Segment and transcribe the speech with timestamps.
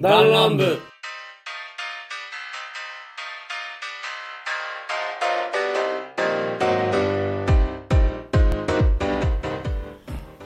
[0.00, 0.78] 弾丸部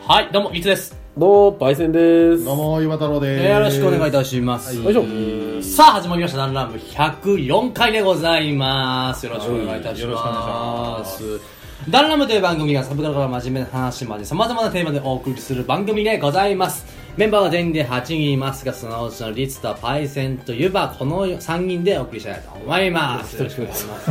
[0.08, 0.96] はい、どうも、いつです。
[1.16, 2.44] どうも、パイセンです。
[2.44, 3.44] どうも、岩太郎です。
[3.48, 4.76] よろしくお願いいたします。
[4.76, 5.62] よいしょ。
[5.62, 9.24] さあ、始まりました、ダンラン部104回でございます。
[9.24, 10.98] よろしくお願いいたしよろしくお願いしま。
[10.98, 11.40] ます
[11.88, 17.03] ダンラン部という番組がサブカルから真面目な話まで様々なテーマでお送りする番組でございます。
[17.16, 23.36] メンバーは全員で8人いますが、そのうちのリツとパイセンとユバ、この3人でお送りしたいと思います。
[23.36, 24.10] よろしくお願いします。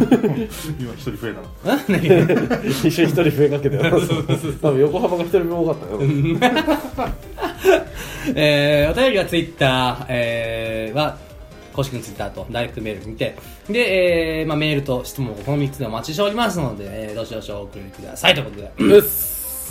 [0.80, 1.80] 今一人増えたの。
[2.64, 4.60] 一緒に一人増えかけてます。
[4.60, 6.00] 多分横幅が一人分多かったよ。
[8.36, 11.18] えー、お便りはツイッター、えー、は、
[11.74, 13.36] 公式のツイッターとダイレクトメールにて、
[13.68, 18.72] で、えー、まあメールと質問をこの3つでお待ちしておりますので、えー、どしどしお送りくださいということで。
[18.78, 19.04] という。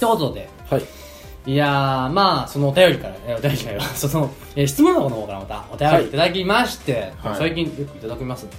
[0.06, 1.01] ことで、はい。
[1.44, 8.50] いやー、まあ、そのお便りから、えーお便りじゃないわ、 その、えー質問箱の方からまたお便りいただきまして、はい最近よくいただきますね。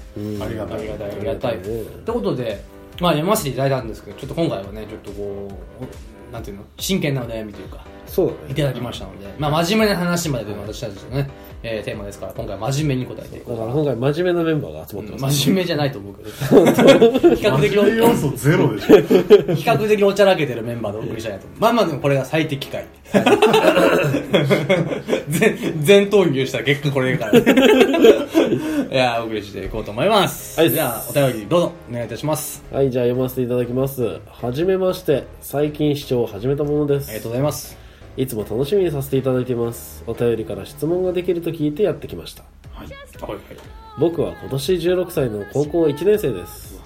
[0.43, 0.79] ありがたい。
[0.79, 1.17] ありがたい、ありがたい。
[1.17, 1.63] ありがたいね
[2.05, 2.63] ということで、
[2.99, 5.49] まあ読ませていただいたんですけど、ちょっと今回はね、ちょっとこ
[6.29, 7.85] う、なんていうの、真剣なお悩みというか。
[8.49, 11.29] いただきましたので、まあ真面目な話までというのが私たちのね、
[11.63, 13.67] えーテーマですから、今回は真面目に答えていこうかな。
[13.67, 15.37] だから今回真面目なメンバーが集まってます。
[15.39, 16.29] 真面目じゃないと思うけど、
[17.35, 18.97] 比較的真面目要素ゼロでしょ。
[18.97, 19.01] 比
[19.63, 21.59] 較的おちゃらけてるメンバーでお送りしたいなと思う。
[21.61, 22.85] まあまあでもこれが最適解。
[25.29, 27.39] 全、全投入した結果これだから。
[27.39, 27.43] い
[28.95, 30.59] やー、お送りしていこうと思います。
[30.59, 32.63] はいじゃあ、お便りどうぞ、お願いいたします。
[32.71, 34.19] はい、じゃあ読ませていただきます。
[34.27, 35.23] はじめまして。
[35.41, 37.21] 最近視聴を始めたものでありがす。
[37.21, 37.82] とうございます。
[38.17, 40.03] いつも楽しみにさせていただいています。
[40.07, 42.43] お便りから質問ができると聞いてやってきました。
[42.71, 42.87] はい。
[42.87, 42.93] は
[43.29, 43.39] いはい。
[43.99, 46.81] 僕は今年16歳の高校1年生です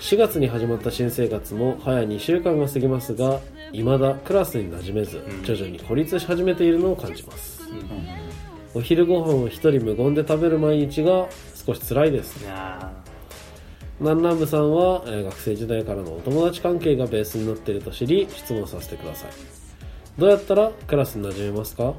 [0.00, 3.38] 4月に始まった新生活も早2週間が過ぎますが
[3.70, 7.62] 未だクラスに馴染めず徐々に孤立し始めているのを感じます
[8.74, 12.90] お昼ご飯を一人無言で食べる毎日が少し辛いですいや
[14.00, 19.30] 南南部さんは、えー学生時代からのお友達関係がベースになっていると知り質問させてください
[20.18, 21.94] どうやったらクラスに馴染めますか？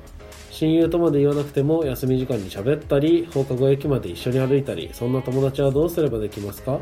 [0.52, 6.80] 親友とまで言わなくても休み時間に喋ったり放課後駅まで一緒に歩いたりそんな友達はどうすればできますか？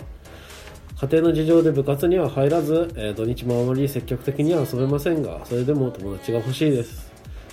[0.99, 7.09] 家庭の事情で部活には入らず、えー土日もあまり積極的には遊べませんがそれでも友達が欲しいです。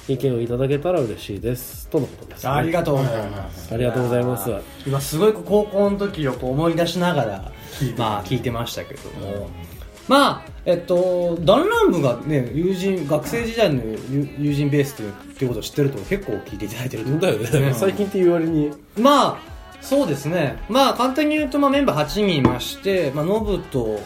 [0.09, 1.89] 意見をいただけたら嬉しいです。
[1.89, 3.75] とのことです、ーありがとうございます。
[3.75, 4.51] ありがとうございます。
[4.87, 7.53] 今すごい高校の時をこう思い出しながら
[7.97, 9.49] まあ聞いてましたけども、
[10.09, 17.09] まあえっとダンラン部がね友人学生時代の友友人ベースっていうっていうことを知ってると結構聞いていただいてると。
[17.11, 18.73] 思うだよね、最近っていう割に。
[18.99, 19.39] まあ
[19.81, 20.59] そうですね。
[20.69, 24.01] まあ簡単に言うと、まあ、メンバー8人いまして、まあ、ノブとおっ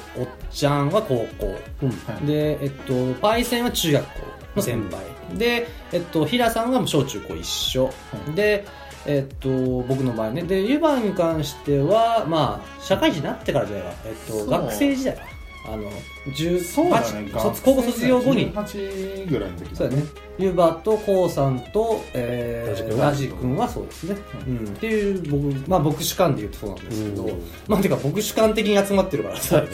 [0.50, 1.46] ちゃんは高校。
[1.46, 4.10] はいでえっとパイセンは中学校
[4.56, 7.90] の先輩、でえっと平さんが小中高一緒、
[8.34, 8.66] で
[9.06, 10.42] えっと僕の場合ね。
[10.42, 15.16] でユバに関してはまあ社会人になってからじゃないわえっと学生時代。
[15.16, 15.22] か
[15.66, 15.90] あの
[16.26, 17.30] 18そうだね。
[17.32, 20.04] 卒高校卒業後に18ぐらいの時そうだね。
[20.38, 24.16] ユバとコウさんと、えー、ラジ君はそうですね。
[24.46, 24.56] うん。
[24.56, 29.62] っていう、僕、まあ僕主観で言うとそうなんですけどうん、まあてか僕主観的に集まってるからさ。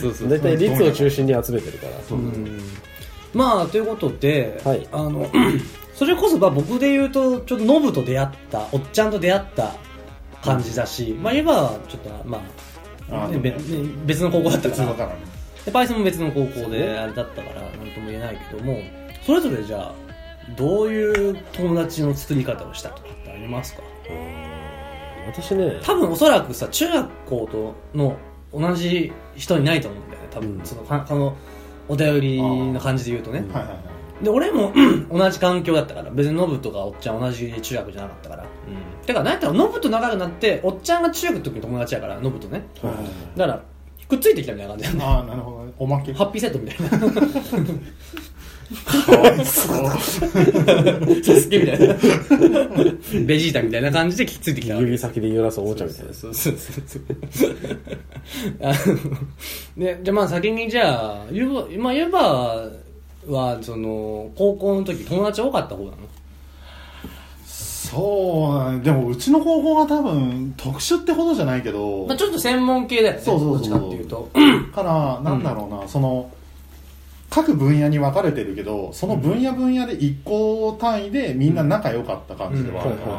[0.00, 2.60] そうそう大体率を中心に集めてるからうん。
[3.34, 5.30] まあ、ということで、はいあの、
[5.94, 9.74] それこそまあ僕で言うと、ちょっとノブと出会った、おっちゃんと出会った
[10.42, 12.67] 感じだし、まあユバはちょっと、まあ、あ
[13.08, 13.56] ねべね
[14.06, 14.94] 別の高校だったから。
[14.94, 15.14] からね。
[15.64, 18.78] でパイセンも別の高校であれだったからなんとも言えないけども
[19.26, 19.92] それぞれじゃあ
[20.56, 23.82] どういう友達の作り方をしたとかってありますか？
[25.26, 25.78] 私ね。
[25.82, 28.16] 多分おそらくさ中学校との
[28.52, 30.28] 同じ人いないと思うんだよね。
[30.30, 30.64] 多分、うん。
[30.64, 31.36] そのかこの
[31.86, 33.78] お便りの感じで言うとね、はいはいはい。
[34.22, 34.72] で俺も
[35.10, 43.62] 同じ環境だったから別にノブとかおっちゃん同じ中学じゃなかったから、うん、てか何やったらノブと仲良くなっておっちゃんが中学の時に友達やからノブとねはいだから
[44.08, 45.72] くっついてきたみたいな感じねああ、なるほどね。
[45.78, 46.14] おまけ。
[46.14, 46.98] ハッピーセットみたいな
[49.04, 49.86] かわいそう。
[51.22, 51.94] サスケみたいな。
[53.26, 57.02] ベジータみたいな感じできっついてきたわけ指先で揺らすおもちゃみたいなそうそうそうそう。
[58.62, 58.72] あ
[59.76, 62.70] ので、じゃあまあ先にじゃあ、ユバ、まあユバ
[63.32, 65.96] は、その、高校の時友達多かった方なの？
[67.44, 68.82] そう。
[68.82, 73.20] でも、うちの高校は多分、特殊ってほどじゃないけど、まあちょっと専門系だよね。
[73.20, 74.30] そうそうそうどっちかっていうと。
[74.74, 76.30] から、なんだろうな、その、
[77.30, 83.16] 各分野に分かれてるけど、その分野分野で一個単位でみんな仲良かった感じではあるから、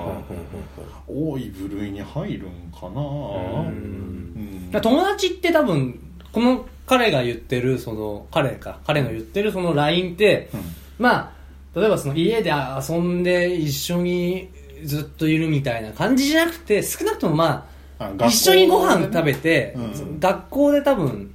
[1.08, 6.00] 多い部類に入るんかな、うん友達って多分、
[6.32, 10.50] この彼が言ってる、その、彼か、彼の言ってるその LINE って、
[10.98, 11.36] ま
[11.76, 14.50] あ、例えばその家で遊んで一緒に
[14.84, 17.70] ずっといるみたいな感じじゃなくて、少なくともま
[18.00, 19.82] あ、一緒にご飯食べて、う
[20.16, 21.32] ん学校で多分、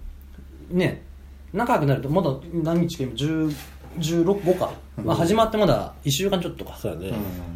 [0.70, 1.02] ね、
[1.52, 3.54] 仲良くなると、まだ何日か今、10
[3.98, 4.72] 16か、
[5.04, 6.76] まあ、始まってまだ1週間ちょっとか。
[6.76, 7.12] そうやね。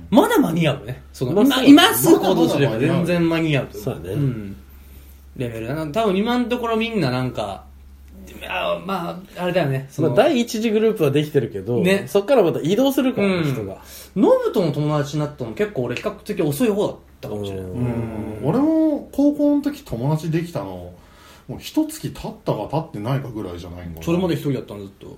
[0.08, 1.02] まだ間に合うね。
[1.12, 3.78] その今ま今すぐ行動すれば全然間に合うと。
[3.78, 4.56] そうやねん。
[5.36, 5.92] レベル。
[5.92, 7.64] 多分今のところみんななんか、
[8.46, 9.86] あまあ、あれだよね。
[9.90, 12.04] そのまあ、第一次グループはできてるけど、ね。
[12.06, 13.78] そっからまた移動するから、うん人が。
[14.14, 17.64] ノブとの友達になったの結構俺比較的遅い方だったかもしれない。
[17.64, 17.80] うん。
[17.80, 18.40] うん。
[18.44, 20.92] 俺も高校の時友達できたの
[21.48, 24.04] もう一月経ったか経ってないかぐらいじゃないんかな。
[24.04, 25.16] それまで一人だったのずっと。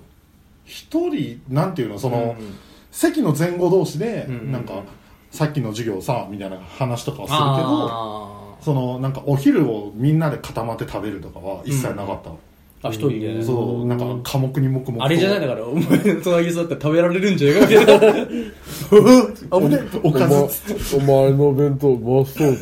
[0.65, 1.41] 一人？
[1.49, 1.99] なんていうの？
[1.99, 2.55] その、うん。
[2.91, 4.51] 席の前後同士で、うん。
[4.51, 4.83] なんか
[5.31, 12.33] さっきの授業さみたいな話とかはするけどあそのなんかお昼をみんなで固まって食べるとかは一切なかった、ー
[12.83, 13.43] あ、一人で。
[13.43, 15.05] そうなんか科目に黙々と。
[15.05, 15.83] あれじゃないだから、お前
[16.15, 18.27] の隣に座ったら食べられるんじゃないかみたいな。
[20.01, 20.95] おかず。
[20.95, 22.59] お前の弁当うまそうだ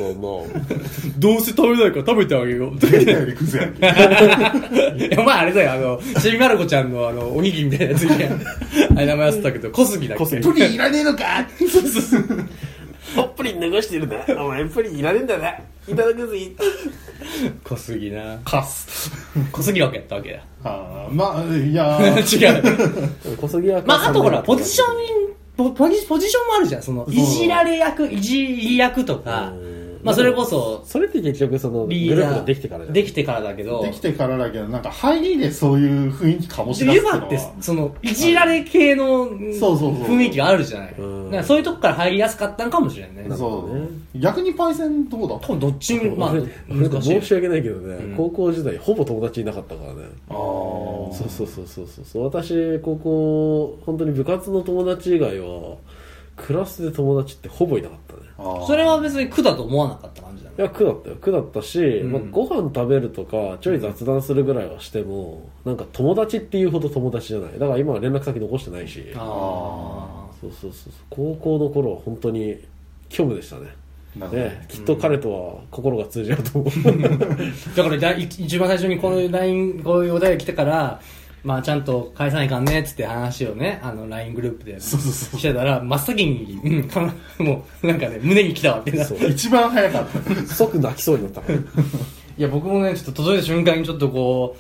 [1.17, 2.79] どうせ食べないから食べてあげよう。
[2.79, 8.29] 出たよりクズやんけいや、 まああれだよ、あの、ちびまる子ちゃんのあの、おにぎりみたいなやついて、
[8.95, 10.37] あれ名前忘れたけど、小杉だっけ？
[10.41, 11.47] プリンいらねえのか
[13.15, 13.23] な。
[13.23, 14.25] プリン流してるね。
[14.37, 15.63] お前プリンいらねえんだね。
[15.87, 16.51] いただくぜ。
[17.63, 18.37] 小杉な。
[18.45, 19.11] カス
[19.51, 20.39] 小杉枠やったわけだ。
[20.63, 23.37] あーまあいや 違ーう。
[23.37, 24.87] 小杉はまああとほら、ポジション、
[25.57, 26.83] ポポジポジションもあるじゃん。
[26.83, 40.93] その、ういじられ役、いじり役とかうん、まあそれこそ、それって結局そのグルリープができてからじゃんできてからだけど、できてからだけどなんか入りでそういう雰囲気醸し出すユバってその、いじられ系のそうそうそう雰囲気があるじゃない？
[40.97, 41.25] うん。
[41.25, 43.23] だからそういうとこから入りやすかったんかもしれんね。
[43.23, 43.87] なるほどね。
[44.13, 45.47] そう逆にパイセンどうだった？
[45.47, 46.33] 多分どっちも、まあ
[46.67, 47.21] 難しい。
[47.21, 47.21] 申。
[47.21, 48.15] し訳ないけどね、うん。
[48.15, 50.03] 高校時代ほぼ友達いなかったからね。
[50.29, 50.35] あー。
[51.13, 52.23] そうそうそうそうそうそう。
[52.23, 55.77] 私高校本当に部活の友達以外は
[56.37, 58.28] クラスで友達ってほぼいなかったね
[58.65, 60.55] それは別に苦だと思わなかった感じだね。
[60.57, 61.15] いや苦だったよ。
[61.17, 62.11] 苦だったし、ん。
[62.11, 67.59] まあ、ご飯食べるとかちょい雑談するぐらいはしてもなんか友達っていうほど友達じゃない。
[67.59, 69.11] だから今は連絡先残してないし。
[69.15, 70.93] あそうそうそうそう。
[71.09, 72.57] 高校の頃は本当に
[73.09, 73.75] 虚無でしたね。
[74.31, 76.73] ねきっと彼とは心が通じ合うと思う。
[76.73, 77.75] あ。
[77.75, 80.99] だからだい一番最初にこの LINE、こういうお題が来てから、
[81.43, 85.39] まあちゃんと返さないかんねっつって話をね、あの LINE グループでそうそうそう。
[85.39, 89.05] してたら、真っ先に、うんかな、もうなんかね、胸に来たわけだ。
[89.05, 89.29] そう。
[89.29, 90.53] 一番早かった。
[90.53, 91.59] 即泣きそうになったから。
[91.59, 91.61] い
[92.37, 94.59] や、僕もね、ちょっと届いた瞬間にちょっとこう、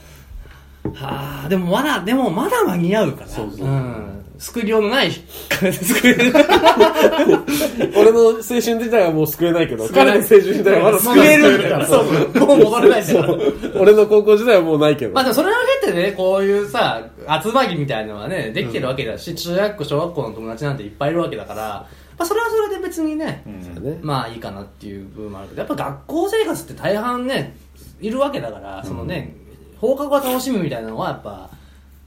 [0.93, 3.27] はあ、でもまだ、でもまだ間に合うから。
[3.27, 4.19] そうそううん。
[4.39, 6.31] 救いようのない、救える。
[7.93, 11.85] 俺の青春時代はもう救えないけど彼の青春時代はまだ救えるんだから。
[11.85, 12.47] そうそう。
[12.47, 13.35] もう戻れないんだから。
[13.75, 17.05] 俺の高校時代はもうないけどまあでもそれを経てね、こういうさ、
[17.43, 21.87] 集まりみたいなのはね、できてるわけだし、中学校、小学校の友達なんていっぱいいるわけだから、ま
[22.19, 27.57] あそれはそれで別にね、うんねまあいいかなっていう部分もあるけど、やっぱ学校生活って大半ね、
[27.99, 29.35] いるわけだから、そのね、
[29.79, 31.49] 放課後は楽しむみたいなのはやっぱ、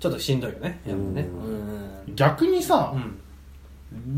[0.00, 0.80] ちょっとしんどいよね。
[0.86, 1.22] やっぱね。
[1.22, 2.14] うん。
[2.14, 3.18] 逆にさうん。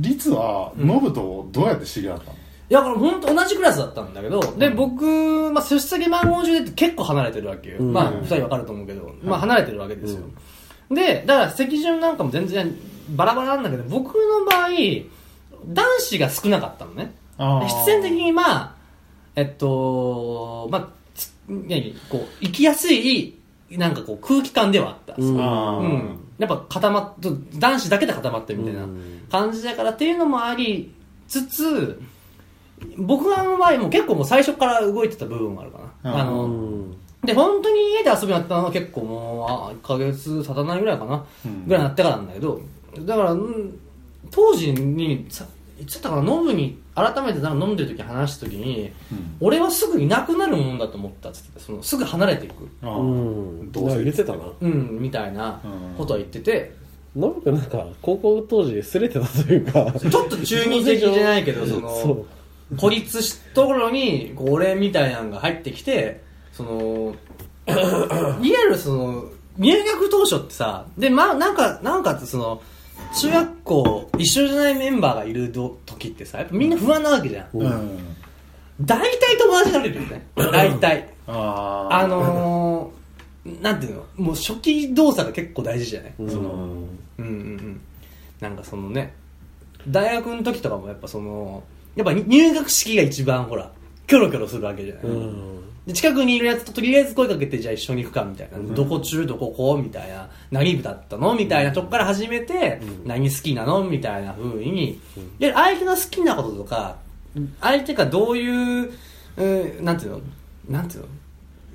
[0.00, 2.32] 律はノブとどうやって知り合ったの？
[2.32, 2.36] い
[2.72, 7.78] や、これ本当同じクラスだったんだけど、で、僕、まあ、出席番号順で結構離れてるわけよ。
[7.78, 10.22] うんまあ、二人わかると思うけど、まあ、離れてるわけですよ。
[10.90, 12.74] で、だから席順なんかも全然
[13.10, 14.68] バラバラなんだけど、僕の場合、
[15.66, 17.14] 男子が少なかったのね。
[17.66, 18.74] 必然的にまあ、
[19.36, 23.38] えっと、まあ、つ何こう、行きやすい、
[23.78, 25.14] なんかこう、空気感ではあった。
[25.16, 26.18] うん。
[26.38, 27.12] やっぱ固まっ
[27.58, 29.22] 男子だけで固まってるみたいなうん。
[29.30, 30.92] 感じだからっていうのもあり
[31.28, 32.00] つつ
[32.96, 36.96] 僕らの場合も結構もう最初から動いてた部分があるかな、うんあうのん。
[37.24, 41.66] で本当に家で遊びになったのは結構もうあ1ヶ月経たないぐらいかな、うん。
[41.66, 42.60] ぐらいになってからなんだけど
[43.00, 43.78] だから、うん
[44.30, 45.44] 当時にさ
[45.80, 49.36] いつだったかな飲むに改めてなんか飲んでる時に話した時にうん。
[49.40, 52.68] 俺はすぐいなくなるもんだと思ったっつってそのすぐ離れていく。
[52.82, 53.72] あうーん。
[53.72, 54.02] どうせ。
[54.02, 54.44] 言ってたな。
[54.60, 55.60] うんみたいな
[55.96, 56.74] ことを言ってて、
[57.16, 59.92] ノブ君なんか高校当時すれてたというか。
[59.98, 62.26] ちょっと中二的じゃないけど、そその、
[62.76, 67.14] 孤立したところに、こう俺みたいなのが入ってきて、その、
[67.66, 69.24] いわゆるその、
[69.56, 72.62] 入学当初ってさ、で、まあ、なんか、なんかってその、
[73.16, 77.48] 中学校一緒じゃないメンバーがいるど時ってさ、やっぱみんな不安なわけじゃん。
[77.54, 78.16] ううんん
[78.80, 80.26] 大体友達になれるよね。
[80.34, 81.08] 大体。
[81.28, 84.04] あーあのー、なんていうの？
[84.16, 87.80] もう初期動作が結構大事じゃない、うんその、うんうんうん。
[88.40, 89.14] なんかそのね、
[89.88, 91.62] 大学の時とかもやっぱその、
[91.94, 93.70] やっぱ入学式が一番ほら、
[94.08, 100.30] キョロキョロするわけじゃない、うんで近くにいるやつととりあえず声かけてじゃあ一緒に行くかみたいな、どこ中どここうみたいな。
[100.50, 105.00] 何部だったのみたいなとこから始めて、何好きなのみたいな風に、
[105.38, 106.96] で相手の好きなこととか
[107.60, 108.92] 相手がどういう、
[109.36, 110.20] うんなんていうの？
[110.68, 111.08] なんていうの？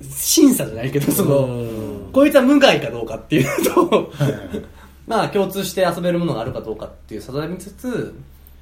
[0.02, 4.14] 審査じゃないけど、その、こいつは無害かどうかっていうのと、
[5.06, 8.16] まあ共通して遊べるものがあるかどうかっていう定めつつ、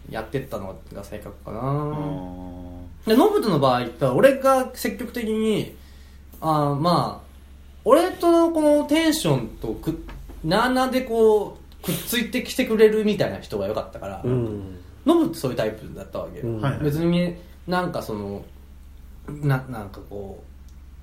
[0.09, 1.61] やってったのが正確かな。
[3.07, 5.75] で、ノブとの場合って、俺が積極的に、
[6.41, 7.27] あーまあ、
[7.85, 10.03] 俺とのこのテンションとく、
[10.43, 14.77] なーなーでこう、くっついてきてくれるみたいな人が良かったから、うん。
[15.05, 16.47] ノブってそういうタイプだったわけよ。
[16.47, 17.35] うんはい別に
[17.65, 18.43] なんかその、
[19.27, 20.43] な、なんかこ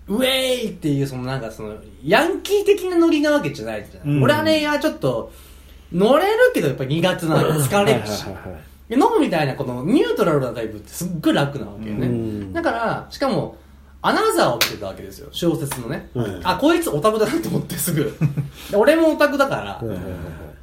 [0.09, 4.09] う、ウェーイっていうそのなんかその、ヤンキー的なノリなわけじゃないじゃん。
[4.09, 5.33] うん俺はね、いやちょっと、
[5.91, 8.25] 乗れるけどやっぱり苦手なの疲れるし。
[8.25, 12.07] はいはいはいはいでノブみたいなこのニュートラルなタイプってすっごい楽なわけよね。
[12.07, 13.57] うんだから、しかも、
[14.03, 15.29] アナザーを見てたわけですよ。
[15.33, 16.11] 小説のね。
[16.15, 18.05] うんあ、こいつオタクだなと思ってすぐ。
[18.71, 20.05] で 俺もオタクだから、はいはいはい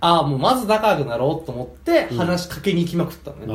[0.04, 3.46] あもうまず仲良くなろうと思って話しかけに行きまくったのね。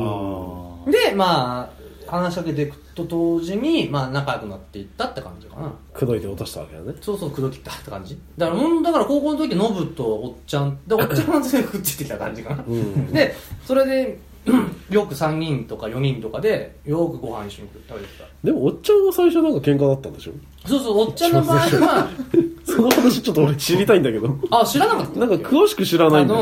[0.87, 1.69] あで、ま
[2.07, 5.73] あ、話しかけていくと同時に、まあ、仲良くなっていったって感じかな。
[5.93, 6.93] 口説いて落としたわけだね。
[7.01, 8.17] そうそう、口説きったって感じ。
[8.37, 12.63] だから、だから高校の時、ノブとおっちゃん、で、おっちゃんは全部くっついてきた感じかな。
[12.65, 13.11] うん。
[13.11, 14.19] で、それで、うん
[14.89, 18.07] よく3人とか4人とかで、よくご飯一緒に食べて
[18.43, 20.31] でも、おっちゃんは最初なんか喧嘩だったんでしょ？
[20.63, 20.69] た。
[20.69, 22.07] そうそう、おっちゃんの場合は、
[22.65, 24.37] その話ちょっと俺知りたいんだけど。
[24.51, 26.33] あ、知らなかったなんか詳しく知らないんだ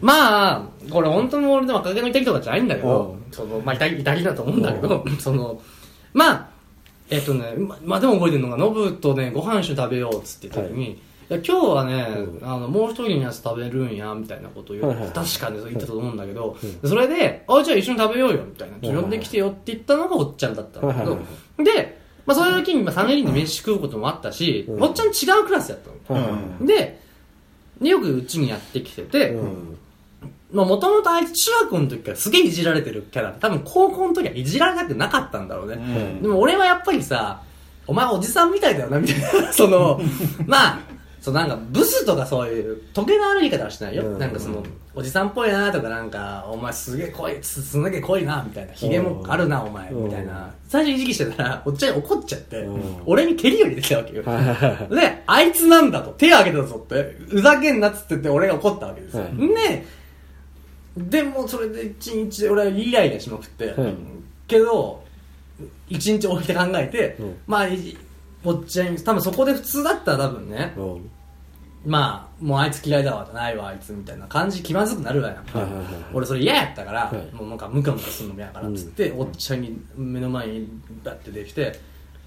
[0.00, 5.60] まあ、これ本当に俺でも赤毛の痛きとかじゃないんだけどう、その、まあ、痛き、痛きだと思うんだけど、その、
[6.12, 6.48] まあ、
[7.10, 10.96] えっとね、ままあでも覚えてるのが、ノブとね、ご飯一緒に食べようっつって言った時に、い
[11.28, 12.02] や今日はね、
[12.40, 15.14] うあの、もう一人のやつ食べるんや、みたいなことを言う、はいはいはい。
[15.14, 19.00] 確かにそう言ったと思うんだけど、それで、あ、じゃあ一緒に食べようよ、みたいな。
[19.00, 21.24] 呼んできてよって言ったのがおっちゃんだったんだけどはいは
[21.60, 24.82] い、で、まあそういう時に、まあ3人で飯食うこともあったし、うん。
[24.82, 26.20] おっちゃん違うクラスやったの。
[26.20, 26.66] はいはいうん。
[26.66, 27.00] で、
[27.80, 29.36] でよくうちにやってきてて、
[30.52, 35.74] もともとあいつ中学の時からすげえいじられてるキャラで、多分高校の時はいじられたくなかったんだろうね。
[35.74, 35.78] う
[36.18, 36.22] ん。
[36.22, 37.42] でも俺はやっぱりさ、
[37.86, 39.52] お前おじさんみたいだよな、みたいな。
[39.52, 40.00] その、
[40.46, 40.78] まあ、
[41.24, 44.04] そうなんかブスとかそういう、トゲのある言い方はしてないよ。
[44.06, 44.62] うんなんかその、
[44.94, 48.74] おじさんっぽいなとかなんか、お前すげえ濃い、すすげえ濃いな、みたいな。
[48.74, 50.52] ヒゲもあるな、お前、うんみたいな。
[50.68, 54.22] 最初いじきしてたら、おっちゃんに怒っちゃってうん、俺に蹴りを入れてたわけよ。
[54.22, 59.22] はいはいはいで、あいつなんだと、手挙げたぞって、ふざけんなっつってて俺が怒ったわけですよ。
[59.22, 59.86] はいで、
[60.98, 63.94] でもそれで一日で俺はイライラしまくって、はい
[64.46, 65.02] けど、
[65.88, 67.96] 一日置いて考えて、うんまあ、い
[68.44, 71.10] おっちゃん、多分そこで普通だったら多分ね、うん
[71.86, 75.36] まあ、もうあいつ嫌いだわ、ないわ、あいつみたいな感じ気まずくなるわよ。
[75.52, 75.84] はいはいはい
[76.14, 80.68] 俺それ嫌やったから、はいもうなんかムカムカするのも嫌やからっつって、おっちゃんに目の前に
[81.02, 81.78] バッてできて、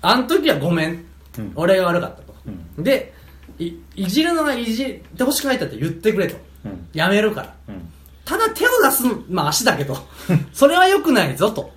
[0.01, 1.05] あん時はごめん。
[1.38, 2.36] うん俺が悪かったと。
[2.77, 3.13] うんで
[3.57, 6.36] い、いじるのはいじってほしくないんだって言ってくれと。
[6.65, 7.55] うんやめるから。
[7.69, 7.93] うん
[8.25, 9.95] ただ手を出す、まあ足だけど、
[10.51, 11.71] それは良くないぞと。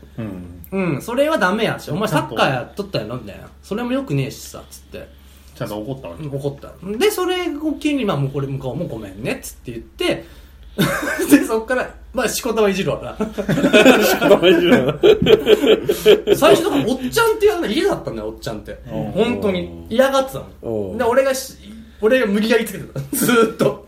[0.73, 3.49] うんうん、それはダメやし、お前サッカーやっとったやろみたいな。
[3.63, 5.09] それも良くねえしさ、つって。
[5.55, 6.73] ちゃんと怒ったわけ怒った。
[6.99, 10.25] で、それを機に、まあ、もうこれ向こうもごめんね、つって言って、
[11.31, 13.17] で、そっから、まあ、仕事はいじるわな。
[16.37, 18.79] 最初、おっちゃんっていうの家だったんだよ、おっちゃんって。
[18.91, 19.87] うん本当に。
[19.91, 20.99] 嫌がってたうんの。
[20.99, 21.55] で、俺がし、
[22.01, 23.01] 俺が無理やりつけてた。
[23.17, 23.87] ずーっと。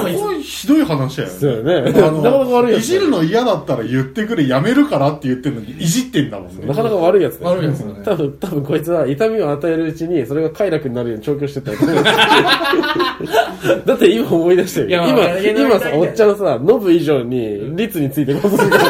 [0.00, 1.74] これひどい話だよねそうよね。
[1.74, 2.82] あなかなか悪いやつ。
[2.82, 11.78] いじるの嫌だったら言ってくれやめるからって言ってるのにいじってんだもんねなかなか悪いやつだよ悪いやつだね多分、多分こいつは痛みを与えるうちに、それが快楽になるように調教してったよ。
[13.86, 18.84] だって今思い出してる今、今さ、おっちゃんさ、ノブ以上に、律についてことするから。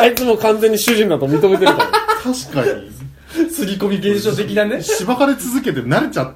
[0.00, 1.86] あいつも完全に主人だと認めてるから。
[2.32, 2.90] 確かに
[3.50, 4.82] すり込み現象的なね。
[4.82, 6.32] しばかれ続けて慣れちゃっ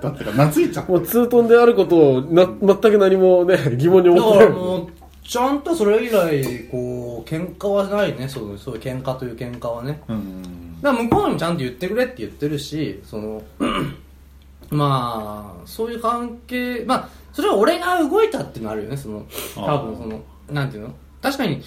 [0.00, 4.46] たっていうか懐いちゃったもうツートンであることをな、全く何もね、疑問に思ってない。
[4.48, 4.86] らもう、
[5.26, 8.28] ちゃんとそれ以来、こう、喧嘩はないね。
[8.28, 10.00] そう、そういう喧嘩という喧嘩はね。
[10.08, 13.42] うんだから向こうにもちゃんと言ってくれって言ってるし、その、
[14.70, 19.24] まあ、そういう関係、まあ、それは俺が動いたっていうのあるよね、その、
[19.56, 20.94] 多分その、なんていうの？
[21.22, 21.62] 確かに、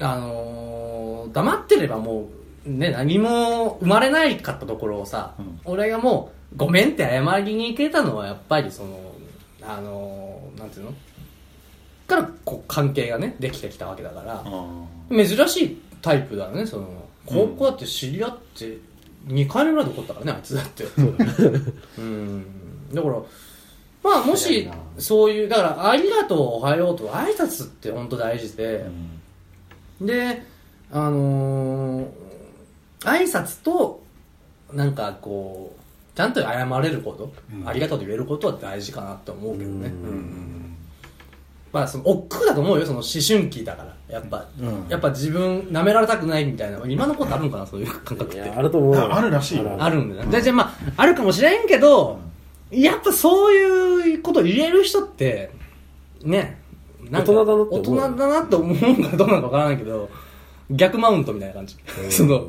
[0.00, 2.28] あのー黙ってればも
[2.66, 9.12] う、ね、何も生まれないかったところをさ、うん俺がもう、ごめんって謝りに行けたのは、やっぱりその、
[9.62, 10.94] あのーなんていうの？
[12.06, 16.86] から、こう、関係がね、できてきたわけだから、あ珍しいタイプだよねその。
[17.26, 18.78] 高校だって知り合って
[19.26, 20.84] 2回目ぐらいで怒ったからねあいつだって。
[21.98, 22.46] うん。
[22.94, 23.14] だから
[24.04, 28.84] まあもしそういうだから「ありがとうおはよう」と挨拶って本当大事で。
[28.84, 28.90] ー
[30.00, 30.06] う、ん。
[30.06, 30.42] で
[30.92, 32.06] あのー
[33.00, 34.00] 挨拶と
[34.72, 35.80] なんかこう
[36.16, 37.68] ちゃんと謝れること、うん。
[37.68, 40.08] ありがとうと言えることは大事かなって思うけどね、うん。
[40.08, 40.76] うん。
[41.72, 43.94] まあその億劫だと思うよその思春期だから。
[44.08, 44.86] やっぱ、うん。
[44.88, 48.40] やっぱ自分舐められたくないみたいな今のことあるのかなそういう感覚って。
[48.40, 48.94] あると思う。
[48.94, 49.76] よあるらしいよ。
[49.78, 50.30] あるんだよね。
[50.30, 52.18] じゃあじゃあまあ、あるかもしれんけど、
[52.70, 55.50] やっぱそういうこと言える人って、
[56.22, 56.58] ね、
[57.10, 60.08] なんか大人だなって大思う人だなって思うのかどうなのかわからないけど、
[60.70, 61.76] 逆マウントみたいな感じ。
[62.10, 62.46] その、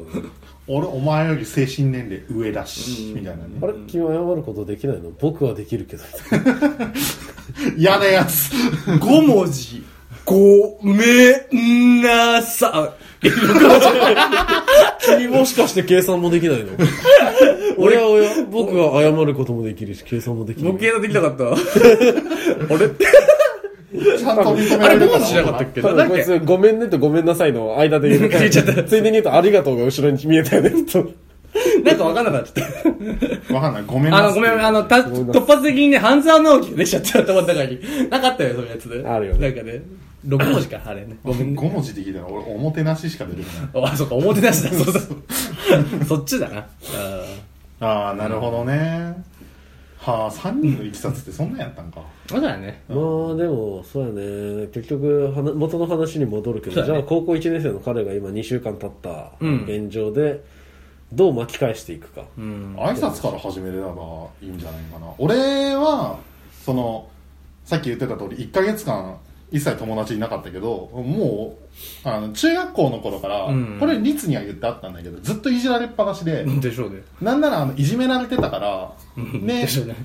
[0.69, 3.49] 俺お前より精神年齢上だし、みたいなね。
[3.61, 3.73] あれ？
[3.87, 5.11] 君謝ることできないの？
[5.19, 6.03] 僕はできるけど。
[7.77, 8.51] 嫌なやつ。
[8.85, 9.83] 5文字、
[10.25, 12.93] ごめんなさ。
[15.05, 16.71] 君もしかして計算もできないの？
[17.77, 20.63] 俺は親僕は謝ることもできるし計算もできい。
[20.63, 21.45] る模型のできなかった。
[22.73, 23.05] 俺って、
[23.91, 25.81] ちゃんと認めあれ5られるか文字じゃなかったっけ？
[25.81, 31.09] 多分こいつ、ごめんねとごめんなさいの間で言う 言っちゃったついでに言うと、ありがとうが後ろに見えたよね、と。
[31.83, 32.43] なんかわかんなくなっ
[33.47, 33.53] た。
[33.53, 37.79] わかんないごめんなさいあの、ごめん、あの、た突発的にね、半沢直樹が出ちゃった頭の中に。
[38.09, 39.07] なかったよ、そういうやつで。
[39.07, 39.81] あるよねなんかね、
[40.27, 41.15] 6文字か、あれね。
[41.23, 41.59] ごめんね。
[41.61, 45.03] 5文字で聞いたら俺おもてなししか出てこないあ、そっか、おもてなしだ、そうそう。
[46.07, 46.65] そっちだな。
[47.79, 49.13] ああなるほどね
[50.11, 52.81] はあ3人のいきさつってそんなんやったんかそうだよね。
[52.87, 52.97] まあ
[53.35, 54.67] でも、そうやね。
[54.67, 60.43] 結局、はな元の話に戻るけど、そうだねじゃあ高校1年生の彼が今2週間経ったうん現状で、
[61.13, 62.23] どう巻き返していくか。
[62.37, 62.75] うん。
[62.77, 63.91] 挨拶から始めれば
[64.41, 66.19] いいんじゃないかな俺は
[66.63, 67.07] その
[67.65, 69.17] さっき言ってた通り1ヶ月間
[69.49, 71.57] 一切友達いなかったけども
[72.05, 77.03] うあの中学校の頃から、うんこれ律には言ってあったんだけどずっといじられっぱなしで、でしょうね。
[77.21, 79.95] なんならあのいじめられてたから、ねでしょうね。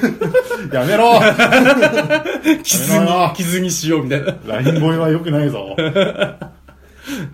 [0.72, 1.20] やめろ
[2.62, 4.36] 傷に、傷にしようみたいな。
[4.46, 5.76] ライン声は良くないぞ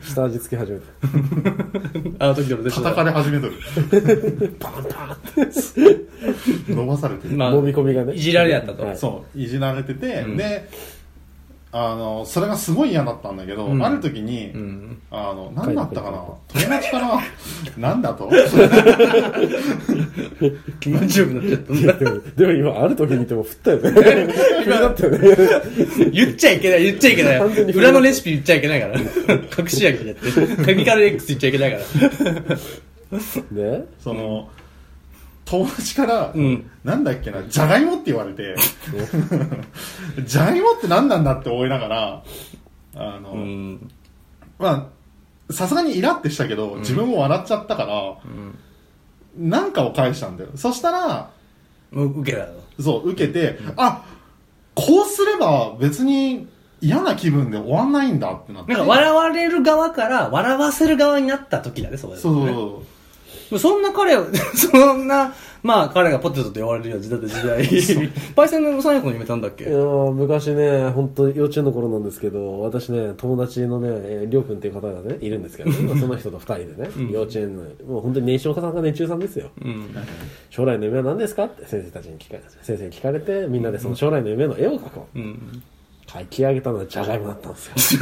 [0.03, 2.25] 下味つけ始めた。
[2.25, 3.53] あの時でもでしょう叩かれ始めとる
[4.59, 5.19] パンパンっ
[6.67, 8.15] て伸ばされてる、まあ揉み込みがね。
[8.15, 8.85] いじられやったと。
[8.85, 10.69] はいそういじられてて、うんで
[11.79, 15.03] あのそれがすごい嫌だったんだけど、うんある時に、うん。
[15.11, 16.25] あの何だったかな？
[16.49, 17.21] 友達から
[17.77, 18.31] 何だと？
[20.81, 21.93] 気持ちよくなっちゃったんだ。
[21.93, 23.91] でも、でも今、ある時にでも振ったよね。
[23.93, 26.11] 振ったよね。
[26.13, 27.73] 言っちゃいけない、言っちゃいけない完全に。
[27.75, 28.99] 裏のレシピ言っちゃいけないから。
[28.99, 30.65] 隠し焼きだって。
[30.65, 33.17] ケミカル X 言っちゃいけないから。
[33.53, 34.49] ねその
[35.47, 36.71] 友達から、うん。
[36.85, 38.55] なんだっけなじゃがいもって言われて
[40.25, 42.23] じゃがいもって何なんだって思いながら
[42.97, 43.91] あの、うん。
[44.59, 44.91] ま
[45.49, 48.17] あさすがにイラってしたけど、自分も笑っちゃったから、
[49.39, 50.51] なんかを返したんだよ。
[50.57, 51.31] そしたら
[51.93, 52.49] 受けたよ。
[52.81, 54.05] そう受けて、あ
[54.75, 56.49] こうすれば別に
[56.81, 58.73] 嫌な気分で終わんないんだってなって。
[58.73, 62.53] なんか笑われる側から笑わせる側になった時だね、そうだそうそうね。
[62.53, 62.96] そう
[63.59, 65.33] そんな彼を、 そんな、
[65.63, 68.11] まあ彼がポテトと呼ばれるような時代だった時代。
[68.37, 69.65] パイセンの幼い子に決めたんだっけ？
[69.65, 79.49] いやー昔ね、本当幼稚園の頃なんですけど、私ね、友達のね、えーりょうくんっていう方がね、いるんですけど、 まあその人と二人でね、幼稚園の、もう本当に年少さんが年中さんですよ。
[79.65, 79.87] うん。
[80.51, 81.45] 将来の夢は何ですか？
[81.45, 85.19] って先生たちに聞かれ先生に聞かれて、みんなでその将来の夢の絵を描こう。
[85.19, 85.63] うん。
[86.21, 88.01] 書き上げたのはジャガイモだったんですよ。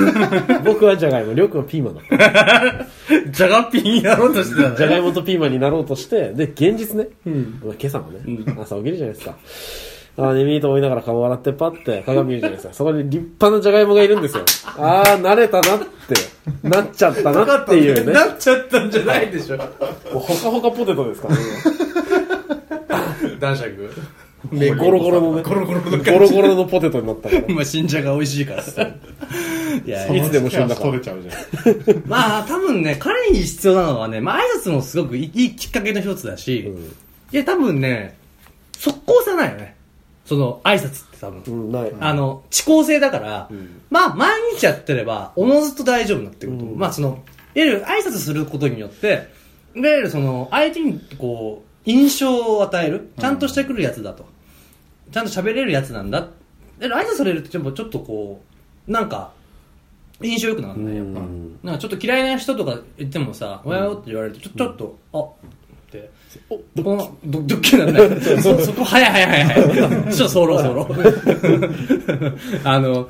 [0.64, 2.86] 僕はジャガイモ、りょうくんはピーマンだった。
[3.30, 4.76] ジャガピンになろうとしてたね。
[4.76, 7.60] ジャガイモとピーマンになろうとして、で、現実ね、うん。
[7.64, 9.36] まあ今朝もね、うん朝起きるじゃないですか。
[10.16, 12.74] あー眠いと思いながら顔洗ってパッて鏡見るじゃないですか。
[12.74, 14.44] そこに立派なジャガイモがいるんですよ。
[14.78, 15.86] あー、慣れたなって、
[16.62, 18.12] なっちゃったなっていうね。
[18.12, 19.56] なっちゃったんじゃないでしょ。
[19.56, 21.40] もうほかほかポテトですからね。
[23.40, 23.90] 男爵。
[24.78, 25.42] ゴロゴロのね。
[25.42, 27.42] ゴロゴロのゴロゴロのポテトになったから。
[27.54, 28.82] まあ、新茶が美味しいからさ。
[29.84, 36.96] いや、いつでも旬だから取れちゃうじゃんまあ、多分ね、彼に必要なのはね、まあ、挨拶もすごくいいきっかけの一つだし、うん
[37.32, 38.16] いや、多分ね、
[38.78, 39.74] 速攻さないよね。
[40.24, 41.42] その、挨拶って多分。
[41.46, 41.92] うん、ない。
[41.98, 46.74] あの、遅効性だから、んまあ、毎日やってれば、おのずと大丈夫になってくると思う。
[46.74, 47.08] うんまあ、その、
[47.56, 49.28] いわゆる挨拶することによって、
[49.74, 54.24] いわゆるその、相手にこう、印象を与える、ちゃんとしてくるやつだと。
[55.12, 56.28] ちゃんと喋れるやつなんだ。
[56.78, 58.42] で挨拶されるとちょっとこ
[58.88, 59.32] う、なんか、
[60.22, 61.20] 印象良くなるうんだよ、やっぱ。
[61.20, 61.58] ん。
[61.62, 66.10] なんかちょっと嫌いな人とか言ってもさ、おやよって言われると、ちょちょっと、あって、
[66.50, 68.20] お、この、ど、ドッキリなんだよ。
[68.40, 70.14] そ、そこ、早い早い早い早い。
[70.14, 70.88] ちょっとそろそろ。
[72.64, 73.08] あの、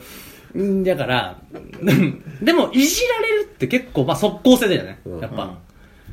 [0.57, 1.38] んだから、
[2.42, 5.20] でも、いじられるって結構、まあ、速攻性だよねうん。
[5.20, 5.54] やっぱ。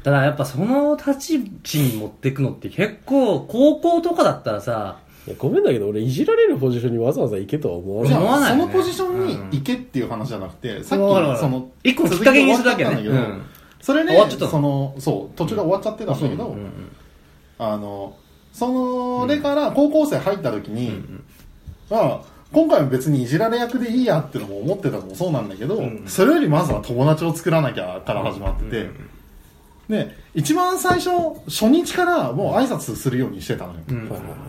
[0.03, 8.23] ただ、やっぱその立ち位置に持っていくのって結構、高校とかだったらさ、いやごめんだけど、俺、いじられるポジションにわざわざ行けとは思わじない。
[8.23, 8.65] ゃあそ思わないね。
[8.65, 12.91] のポジションに行けっていう話じゃなくて、さっわかるわかるきその一個のきっかけにするだけね。
[12.91, 13.41] 続きが終わっちゃったんだけどうん。
[13.81, 14.51] それで終わっちゃったの？
[14.51, 16.71] そのそう途中で終わっちゃってたんだけど、うんうん
[17.59, 18.15] あの
[18.53, 18.67] そ
[19.21, 20.91] のれから高校生入った時に、
[21.89, 28.89] あ今回も別にいじられ役でいいやってのも思ってたのもそうなんだけど、んそれよりまずは友達を作らなきゃから始まってて、
[29.87, 31.11] で一番最初
[31.45, 34.09] 初日からもう挨拶するようにしてたのよ、うん。
[34.09, 34.39] はいはいはい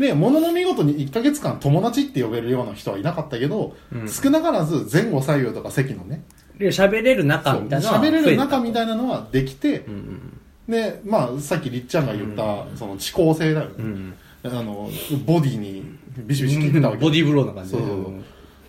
[0.00, 4.08] でものの見事に1ヶ月間友達って呼べるような人はいなかったけど、うん。
[4.08, 6.24] 少なからず前後左右とか席のね
[6.56, 10.40] で喋れる仲そうみたいなのは喋れる仲みたいなのはできて、たうん。
[10.66, 13.84] でまあさっきりっちゃんが言った、その遅効性だよね、うん。
[13.84, 14.88] うんあの
[15.26, 15.84] ボディに
[16.16, 17.02] ビシビシ切ってたわけ。
[17.02, 17.78] ボディーブローな感じで。
[17.78, 18.14] そうそうそう。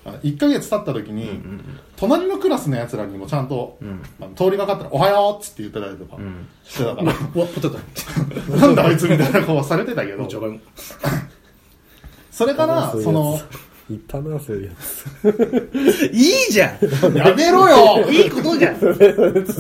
[0.04, 1.30] あ1ヶ月経った時に、
[1.96, 4.02] 隣のクラスのやつらにもちゃんと、ん。
[4.20, 6.48] あの通りがかったら「おはよう」っつって言ってたりとかん。
[6.64, 7.70] してたから、うわポテト
[8.58, 10.26] なんだあいつみたいな顔されてたけど。
[10.28, 10.60] じゃがいも
[12.42, 13.40] それからその
[13.88, 14.72] いたなそういうや
[15.34, 17.14] ついいじゃん。
[17.16, 18.08] やめろよ。
[18.10, 18.80] いいことじゃん。
[18.80, 19.14] 続け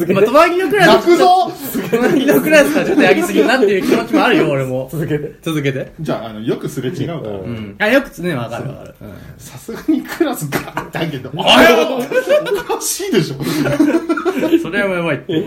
[0.05, 0.13] て。
[0.13, 1.51] まあ、隣のクラス泣くぞ。
[1.91, 3.65] 隣のクラスはちょっとやりすぎるなって。
[3.65, 5.35] いう気持ちもあるよ俺も続けて。
[5.41, 5.91] 続けて。
[5.99, 7.19] じゃああのよくすれ違うから。
[7.19, 7.25] うん。
[7.25, 7.75] うん。
[7.77, 8.95] あよくねわかるわかる。
[9.01, 9.09] うん。
[9.37, 12.01] さすがにクラスがだけど「おはよう!」
[12.57, 13.35] おかしいでしょ。
[14.63, 15.17] それはやばい。
[15.17, 15.43] って。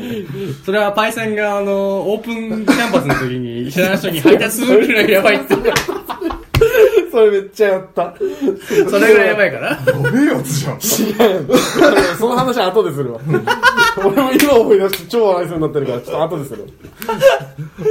[0.64, 5.54] それはパイセンがあの、オープンキャンパスの時に知らない人に配達するぐらいやばいって。
[7.14, 8.12] それめっちゃやった。
[8.90, 9.70] それぐらいやばいから。
[9.70, 9.76] や
[10.10, 10.80] べえやつじゃん。
[12.18, 13.20] その話は後でするわ。
[14.04, 16.66] 俺も今思い出して超笑いそうになってるからちょっと後でする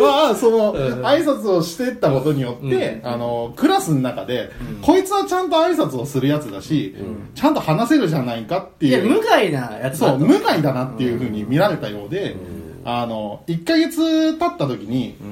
[0.01, 6.93] まあその挨拶をしてったことによって、あのクラスの中で、こいつはちゃんと挨拶をするやつだし、
[7.33, 10.19] ちゃんと話せるじゃないかっていや、いう無害なやつそう。
[10.19, 12.35] 無害だなっていうふうに見られたようで、
[12.83, 15.23] あの1ヶ月経った時に、う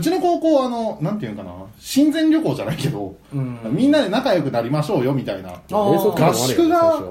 [0.00, 3.58] ちの高校あのなんていうのかな親善旅行じゃないけど、うん。
[3.70, 5.60] みんなで仲良くなりましょうよみたいな。
[5.70, 7.02] 合宿が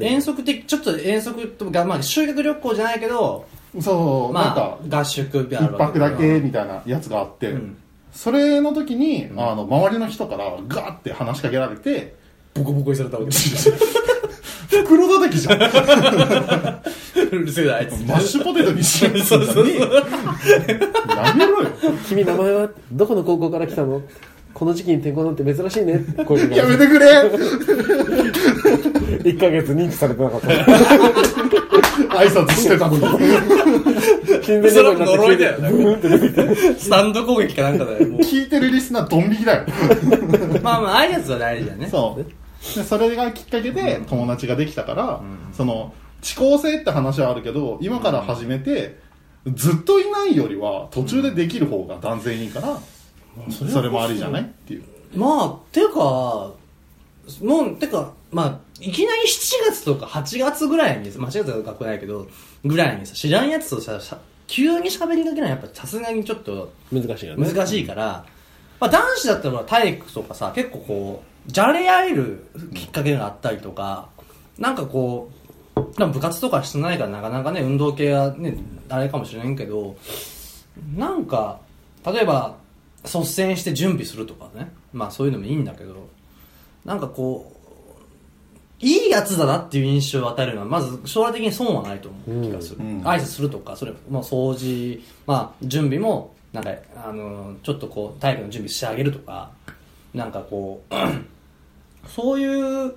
[0.00, 3.46] 遠足的、ちょっと遠足とか、まあ、修学旅行じゃないけど、
[3.80, 7.76] そう、なんまかあ、合宿であ一泊だけみたいなやつがあって、ん。
[8.12, 12.14] それの時に、あの周りの人からガーって話しかけられて
[12.54, 13.30] ボコボコにされたわけ
[14.82, 15.62] 袋叩きじゃん。
[15.62, 17.92] うるせえな、あいつ。
[18.06, 19.74] マッシュポテトにしようとするのに。
[19.76, 19.86] や
[21.36, 21.68] めろよ。
[22.08, 24.02] 君名前はどこの高校から来たの？
[24.52, 25.92] この時期に転校なんて珍しいね。
[26.54, 27.22] やめてくれ。
[29.24, 30.48] 1ヶ月認知されてなかった。
[30.48, 33.00] 挨拶してたのに
[34.44, 35.58] 親善それは旅行になって呪いだよ。
[35.58, 36.08] なんか。
[36.78, 38.06] スタンド攻撃かなんかだよ。
[38.06, 39.64] も聞いてるリスナードン引きだよ。
[39.64, 41.88] うまあまあ、挨拶は大事だよね。
[41.88, 42.24] そう
[42.74, 45.22] でそれがきっかけで友達ができたから、
[45.52, 48.98] その遅効性って話はあるけど今から始めて、
[49.52, 52.78] ずっといないよりは途中でできる方が断然いいから、
[53.50, 54.84] それもありじゃないっていう。
[55.14, 56.52] まあ、ていうか、
[57.42, 62.26] もう、てか、まあ、いきなり7月とか8月ぐらいに、まあ8月は学校ないけど、
[62.64, 67.50] ぐらいにさ、知らんやつとさ、さ急に喋りかけないやっぱさすがにちょっと難しいよね。
[67.50, 68.26] 難しいから、
[68.80, 74.08] まあ男子だったら体育とかさ、結構こう、じゃれ合えるきっかけがあったりとか、
[74.58, 75.30] なんかこ
[75.76, 78.56] う、部活とかしてないからなかなかね、運動系はね、
[78.88, 79.96] あれかもしれんけど、
[80.96, 81.60] なんか、
[82.04, 82.56] 例えば、
[83.04, 84.72] 率先して準備するとかね。
[84.92, 86.08] まあそういうのもいいんだけど、
[86.84, 87.54] なんかこう、
[88.80, 92.78] いいやつだなっていう印象を与えるのは、まず将来的に損はないと思う気がする。
[92.80, 99.50] うん挨拶するとか、それ、まあ掃除、まあ準備も、なんか、あの、ちょっとこう、体育の準備してあげるとか、
[100.14, 100.94] なんかこう、
[102.08, 102.94] そういう、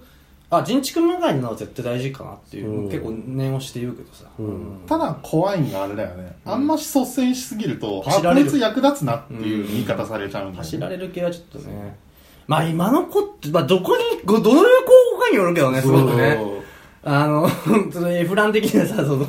[0.49, 2.89] あ、人畜無害なのは絶対大事かなっていう、うん。
[2.89, 4.25] 結構念をして言うけどさ。
[4.41, 4.87] ん。
[4.87, 8.45] ただ怖いんがあれだよね、あんまし率先しすぎるとあ走られる。
[8.45, 10.57] こいつ役立つなっていう言い方されちゃうんだよね。
[10.57, 11.97] 走られる系はちょっとね。
[12.47, 16.56] まあ今の子って、まあどこに、どの高校かによるけどね、すごくね。
[17.09, 17.49] あの、
[17.91, 19.25] そのエフラン的なさ、その、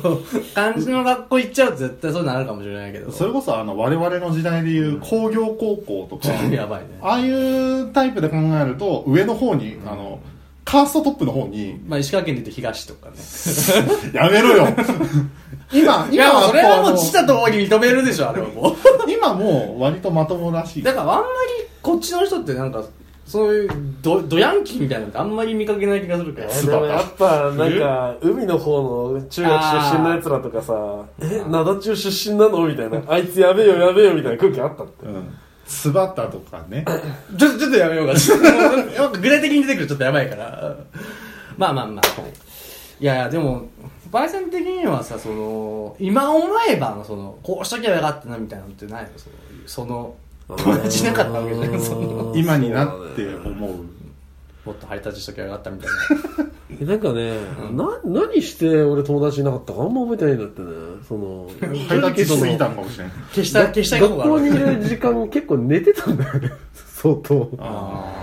[0.53, 3.09] 漢字の学校行っちゃうと絶対そういうのあるかもしれないけど。
[3.09, 6.99] それこそあの我々の時代でいう工業高校とか、 やばいね。
[7.01, 10.19] ああいうタイプで考えると上の方に、あの
[10.65, 13.15] カーストトップの方にまあ石川県で言うと東とかね。
[14.13, 14.67] やめろよ
[15.71, 18.73] 今今もうそれはもうこ父たともに認めるでしょ、あれはもう。
[18.73, 18.75] う
[19.09, 22.83] 今もう割とまともらしいだからあんまりこっちの人ってなんか、
[23.29, 23.69] そういう
[24.01, 26.47] ド、ドヤンキーみたいなのってあんまり見かけない気がするから。
[26.49, 33.03] えでもやっぱなんか海の方の中学出身のやつらとかさえ灘中出身なのみたいな。
[33.07, 35.05] あいつやべえよやべえよみたいな空気あったって。
[35.05, 35.37] うん。
[35.67, 36.83] スバタとかね。
[37.37, 38.13] ちょ、ちょっとやめようか。
[39.21, 40.75] 具体的に出てくるとちょっとやばいから。
[41.55, 42.21] まあまあまあ。
[42.99, 43.05] い。
[43.05, 43.69] やいや、でも、
[44.11, 49.09] 焙煎的にはさ、その、今思えばの、その、こうしときゃよかったなみたいなのってないの？
[49.17, 49.35] その、
[49.67, 50.15] その
[50.57, 51.79] 友達いなかったわけじゃん。
[51.81, 53.71] その、今になって思う
[54.65, 55.89] もっとハイタッチしときゃよかったみたい
[56.37, 56.51] な。
[56.81, 57.39] えなんかね、
[57.73, 60.67] な何して俺友達いなかったかあんま覚えてないんだってね
[61.07, 61.49] その
[61.87, 64.65] ハイタッチしすぎたそのかもしれない消した、消したいこと学校にいる。
[64.75, 67.49] る時間結構寝てたんだよね 相当。
[67.57, 68.13] あ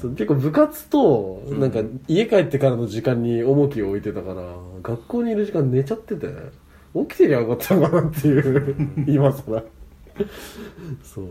[0.00, 4.42] そう結構部活と、なんか家帰ってからの時間に重きを置いてたから、
[4.82, 6.28] 学校にいる時間寝ちゃってて、
[6.94, 8.76] 起きてりゃよかったのかなっていう、
[9.08, 9.62] 今更。
[11.02, 11.24] そう。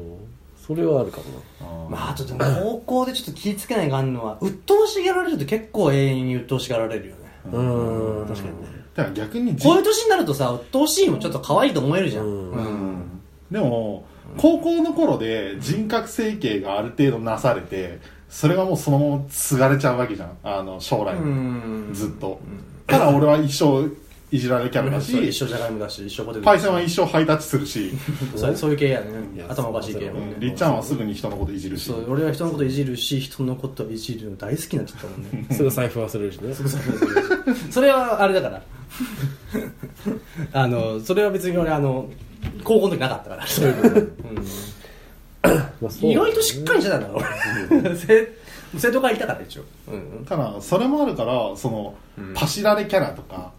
[0.66, 1.24] それはあるかも
[1.62, 1.86] な。
[1.86, 7.22] あまあ、あとでも高校でちょっと気ぃつけないがあるのは、鬱陶しがられると結構永遠に鬱陶しがられるよね。
[7.52, 8.86] うーん、確かにね。
[8.96, 12.26] だから逆にじこういう年になるとさ、鬱陶しいもちょっと可愛いと思えるじゃん。
[12.26, 12.52] うん。
[12.52, 13.22] うん。
[13.52, 14.06] でも
[14.38, 20.38] 高校の頃で人格整形がある程度なされてそれがもうそのまま継がれちゃうわけじゃん。
[20.44, 21.90] あの将来うん。
[21.94, 22.40] ずっと。
[22.88, 23.90] ただ俺は一生
[24.36, 27.92] いじられキャラだそう一し生じゃがいもだし、一生ポテトパイセンは一生ハイタッチするし。
[28.36, 29.08] そうそういう系やね。
[29.48, 31.86] 頭おかしい系やもりっちゃんはすぐに人のこといじるし。
[31.86, 35.48] そう俺は人のこといじるし人のこといじるの大好きになっちゃったもんね。
[35.56, 36.54] すぐ財布忘れるしね。
[37.72, 38.62] それはあれだから。
[40.54, 42.10] あのそれは別に俺あの
[42.64, 43.48] 高校の時なかったから。
[43.48, 44.06] そういうの、うん。
[45.82, 46.12] まあそう。
[46.12, 47.22] 意外としっかりしてたんだろ
[47.72, 48.28] 俺生
[48.78, 50.26] 生徒会いたから一応、うん。
[50.26, 51.96] ただそれもあるからその、
[52.34, 53.52] パシられキャラとか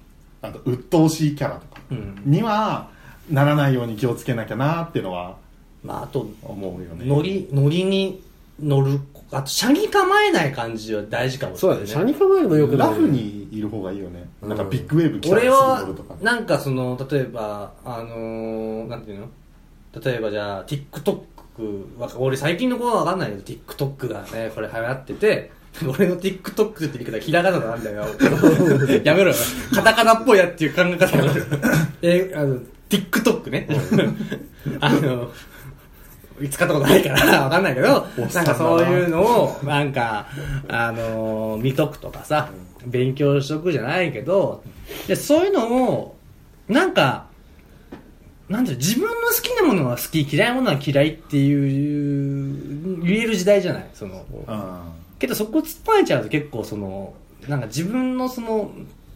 [0.49, 1.81] あと鬱陶しいキャラとか。
[1.91, 2.23] うん。
[2.25, 2.89] には
[3.31, 5.37] ならないように気をつけなきゃなっていうのは
[5.85, 7.07] まああと思うよね。
[7.07, 8.23] ノリノリに
[8.63, 9.01] 乗る
[9.33, 11.87] あと車に構えない感じは大事かもしそうだね。
[11.87, 12.89] れない、車に構えるのよくない。
[12.89, 14.49] ラフにいる方がいいよね、うん。
[14.49, 16.15] なんかビッグウェーブ来たらするとか。
[16.23, 19.29] なんかその例えばあのー、なんていうの？
[20.01, 21.21] 例えばじゃあ TikTok
[21.99, 25.51] わか俺最近の子は分かんないけど TikTok がねこれ流行ってて
[25.87, 28.07] 俺の TikTok って言い方はひらがななんだよ
[29.05, 29.37] やめろよ。
[29.75, 31.47] カタカナっぽいやっていう考え方がある
[32.03, 32.59] えあの
[32.89, 33.69] TikTok ね。
[34.81, 35.31] あの
[36.51, 38.43] 使ったことないからわかんないけど、な。
[38.43, 40.27] んかそういうのを、なんか、
[40.69, 42.51] あのー見とくとかさ、
[42.87, 44.63] 勉強しとくじゃないけど、
[45.07, 46.17] でそういうのを、
[46.69, 47.25] なんか、
[48.51, 53.87] なんて自分の好きなものは好き、嫌いなものは嫌いっていう、言える時代じゃない？
[53.95, 57.15] その、うんけどそこ突っ張えちゃうと結構その、
[57.49, 58.71] なんか自分のその、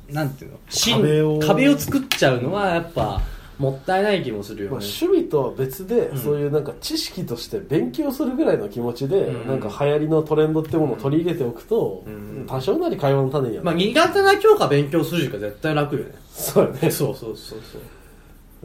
[0.09, 0.59] なんていうの？
[0.69, 3.21] 芯壁を壁を作っちゃうのはやっぱ、
[3.59, 4.87] もったいない気もするよまあ、ね。
[4.87, 16.15] 趣味とは別で、んそういうなんか知識として勉強するぐらいの気持ちで、うんなんか流行りのトレンドってものを取り入れておくと、うん多少なり会話の種にはなまある、苦手な教科勉強するよりか絶対楽よね。
[16.33, 17.79] そうだねそうそうそうそ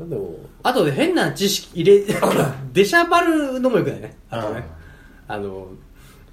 [0.03, 0.09] う。
[0.09, 2.15] でもあとで変な知識入れ、
[2.73, 4.17] 出しゃばるのもよくないね。
[4.29, 4.63] あとね。
[5.27, 5.67] あの、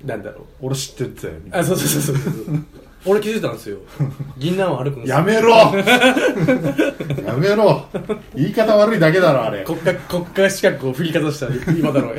[0.05, 0.67] なんだろう。
[0.67, 2.67] 俺知ってるってあ、そうそうそうそうそう。
[3.05, 3.79] 俺気づいたんですよ。
[4.39, 5.51] 銀杏を歩くんですよやめろ
[7.27, 7.87] やめろ
[8.35, 12.17] 言い方悪いだけだろあれ国家、国家資格を振りかざした今だろう。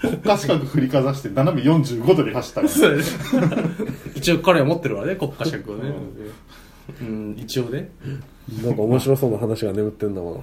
[0.00, 2.90] 国家資格振りかざして斜め45度に走ったから そう
[3.40, 3.64] だね
[4.16, 5.92] 一応彼は持ってるわね、国家資格をね。
[7.00, 7.90] うん、一応ね。
[8.62, 10.42] なんか面白そうな話が眠ってんだもん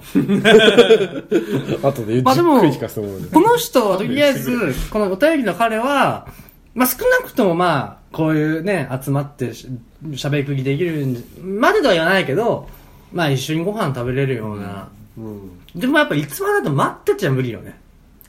[1.82, 3.28] 後でじっまあでもくり聞かせてもらうね。
[3.32, 6.26] この人はとりあえず、 このお便りの彼は、
[6.74, 9.68] まあ少なくともまあ、こういうね、集まってし
[10.12, 12.68] 喋りくぎできるんまでとは言わないけど、
[13.12, 14.88] まあ一緒にご飯食べれるような。
[15.18, 15.50] うん。
[15.76, 17.78] でもやっぱいつまでだと待ってちゃ無理よね。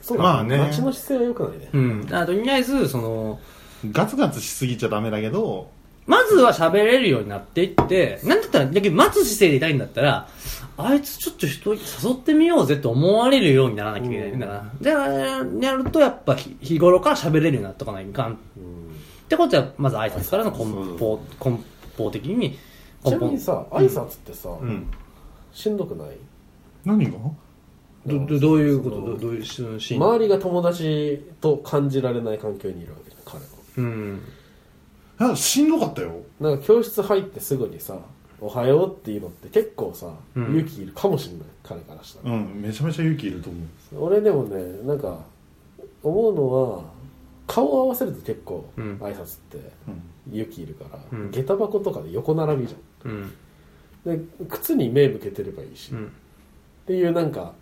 [0.02, 0.58] そうだまあね。
[0.58, 1.68] 街の姿勢は良くないね。
[1.72, 2.06] うん。
[2.26, 3.40] とりあえず、その、
[3.90, 5.70] ガツガツしすぎちゃダメだけど
[6.06, 10.28] まずは喋れるようになっていって、なんだったら、だけど待つ姿勢でいたいんだったら、
[10.76, 11.80] あいつちょっと人誘
[12.12, 14.72] ってみようぜって思われるようにならなきゃいけないんだから。
[14.80, 15.08] じゃあ、
[15.60, 18.32] やるとやっぱ日日頃から喋れるようになっとかないかん。
[18.32, 18.36] っ
[19.28, 20.64] てことは、まず挨拶からの根
[20.98, 21.60] 本、根
[21.96, 22.58] 本的に、
[23.04, 24.86] ちなみにさ挨拶ってさ、うん。
[25.52, 26.08] しんどくない？
[26.84, 27.12] 何が？
[28.06, 29.00] どどどういうこと？
[29.02, 30.02] どどういうシーン？
[30.02, 33.44] 周りが友達と感じられない環境にいるわけじゃん彼は。
[33.76, 34.22] うん。
[35.30, 36.12] あしんどかったよ。
[36.40, 37.98] なんか教室入ってすぐにさ
[38.40, 40.42] 「おはよう」っていうのって結構さ、うん。
[40.56, 44.04] 勇気いるかもしれない彼からしたら、うんめちゃめちゃ勇気いると思う。
[44.06, 45.18] 俺でもねなんか
[46.02, 46.82] 思うのは
[47.46, 48.98] 顔を合わせると結構うん。
[49.00, 49.58] 挨拶って
[49.88, 50.34] うん。
[50.34, 51.30] 勇気いるから、うん。
[51.30, 53.32] 下駄箱とかで横並びじうん。
[54.06, 54.16] ゃん。
[54.18, 56.12] で靴に目向けてればいいし、っうん。
[56.86, 57.52] ていうなんか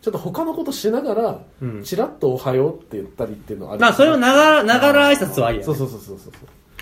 [0.00, 1.82] ちょっと他のことしながら、うん。
[1.82, 5.64] チラッと「おはよう」って言ったりっていうのはあるまあ、それをながら、ながら挨拶はいいや、ね。
[5.64, 6.32] そうそうそうそうそう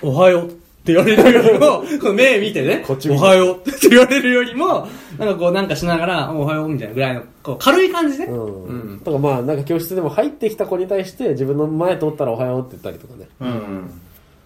[0.03, 0.51] おはようっ
[0.89, 3.21] て言われるよりも、 この目見てね、こっち見て。
[3.21, 8.27] おはようって言われるよりも、なんかこうなんかしながら、おはようみたいなぐらいの、こう軽い感じね。
[8.27, 8.99] うん、うん。
[8.99, 13.29] だからまあなんか教室でも入ってきた子に対して自分の前通ったら「おはよう」って言ったりとかね。
[13.41, 13.91] うん。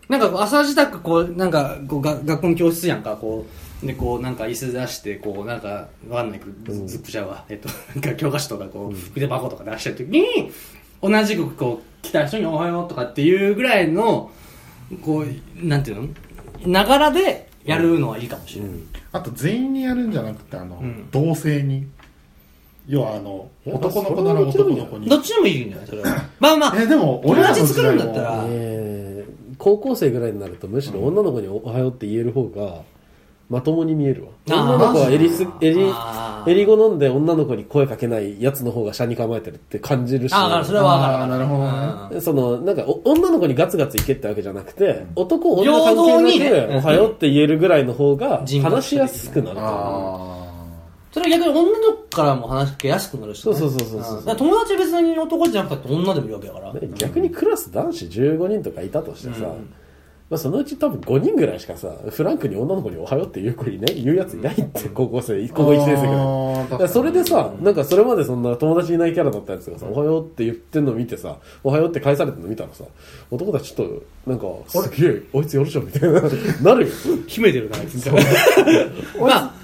[0.09, 3.47] なんかこう朝支度こう、なんかこうが学校の教室やんか、こ
[3.83, 7.45] う、でこうなんか椅子出して、こうなんかわかんないけど、うんズップちゃうわ。
[7.49, 10.51] えっと、なんか教科書とかこう、筆箱とか出した時に、
[11.03, 14.31] 同じくこう来た人におはようとかっていうぐらいの、
[14.99, 16.09] こう、なんていうの？
[16.67, 18.73] ながらでやるのはいいかもしれない。
[19.13, 21.09] あと全員にやるんじゃなくてあの、うん。
[21.11, 21.87] 同性に。
[22.89, 25.09] 要はあの男の子なら男の子に。
[25.09, 25.87] どっちでもいいんじゃない？
[25.87, 26.25] それは。
[26.41, 28.37] まあまあえでも俺らの作るんだったら。
[28.43, 28.47] も。
[28.49, 32.81] えー高校生ぐらいになるとむしろ女の子におはようって言える方が
[33.53, 34.31] まともに見えるわ。
[34.47, 35.93] 女の子は襟す襟
[36.47, 40.33] 襟語飲んで女の子に声かけないやつの方が車に構えてるって感じるし。
[40.33, 41.15] ああそれはわかる。
[41.17, 42.21] あーなるほどね。
[42.23, 50.39] そのなんかお女の子にガツガツいけってわけじゃなくて男女関平等に係なく、ねおはようって言えるぐらいの方が話しやすくなると思う。
[50.39, 50.43] あ
[51.13, 59.75] それは逆に女の子からも話しかけやすくなるし、ね、そうそうそうそうそう友達別に男じゃなくて女でもいるわけだから、ね逆にクラス男子15人とかいたとしてさ、うん
[60.33, 66.89] まあ、そのうち多分5人ぐらいしかさフランクに女の子に「おはよう」って言う子にね言うやついないって高校生高校1年生ぐらい。
[66.89, 72.85] それでさ、なんかそれまでそんな友達いないキャラだったやつがさ、おはようって言ってんの見てさ、おはようって返されてんの見たらさ、
[73.31, 73.89] 男たちちょっ
[74.25, 76.21] と、なんか、すげえ、あいつやるじゃんみたいな、
[76.63, 76.93] なるよ。
[77.27, 78.21] 秘めてるなあいつみたいな。
[79.21, 79.55] まあ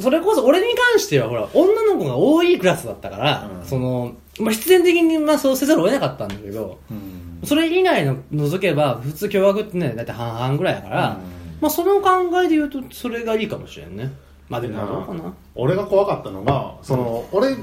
[0.00, 3.66] それこそ俺に関してはほら女の子が多いクラスだったから、うん。
[3.66, 11.60] その、まあ、必然的にまあそうせざるを得なかったんだけどうんそれ以外の除けば普通共学ってねだいたい半々ぐらいだから、うん。
[11.60, 12.10] まあその考
[12.42, 14.12] えで言うとそれがいいかもしれんね。
[14.48, 15.32] まあでもどうかな。
[15.54, 17.56] 俺が怖かったのがその、俺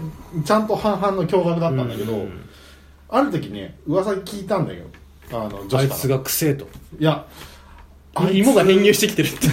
[0.44, 2.50] ちゃんと半々の驚愕だったんだけど、うん。
[3.10, 4.86] ある時ね噂聞いたんだよ。
[5.32, 6.68] あの女子あいつがくせえと。
[7.00, 7.26] いや
[8.34, 9.48] 芋が編入してきてるって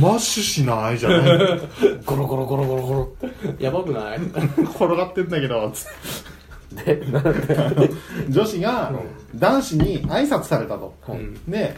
[0.00, 1.38] マッシュしないじゃない。
[2.04, 3.12] ゴロゴロゴロゴロゴロ。
[3.60, 4.18] やばくない？
[4.74, 5.90] 転がってんだけどつって
[6.72, 7.90] で、なんで、
[8.28, 8.92] 女子が
[9.34, 10.94] 男子に挨拶されたと、
[11.46, 11.76] いで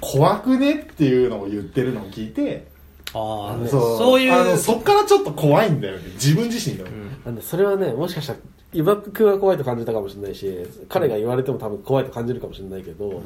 [0.00, 2.68] 怖くねっていうのを言ってるのを聞いて
[3.12, 6.04] ああそうそういうあのそっからちょっと怖いんだよね。
[6.14, 6.84] 自分自身が、
[7.24, 7.34] なん。
[7.34, 8.38] でそれはね、もしかしたら、
[8.72, 10.48] 岩くが怖いと感じたかもしれないし、
[10.88, 13.22] 彼が言われても多分怖いと感じるかもしれないけど、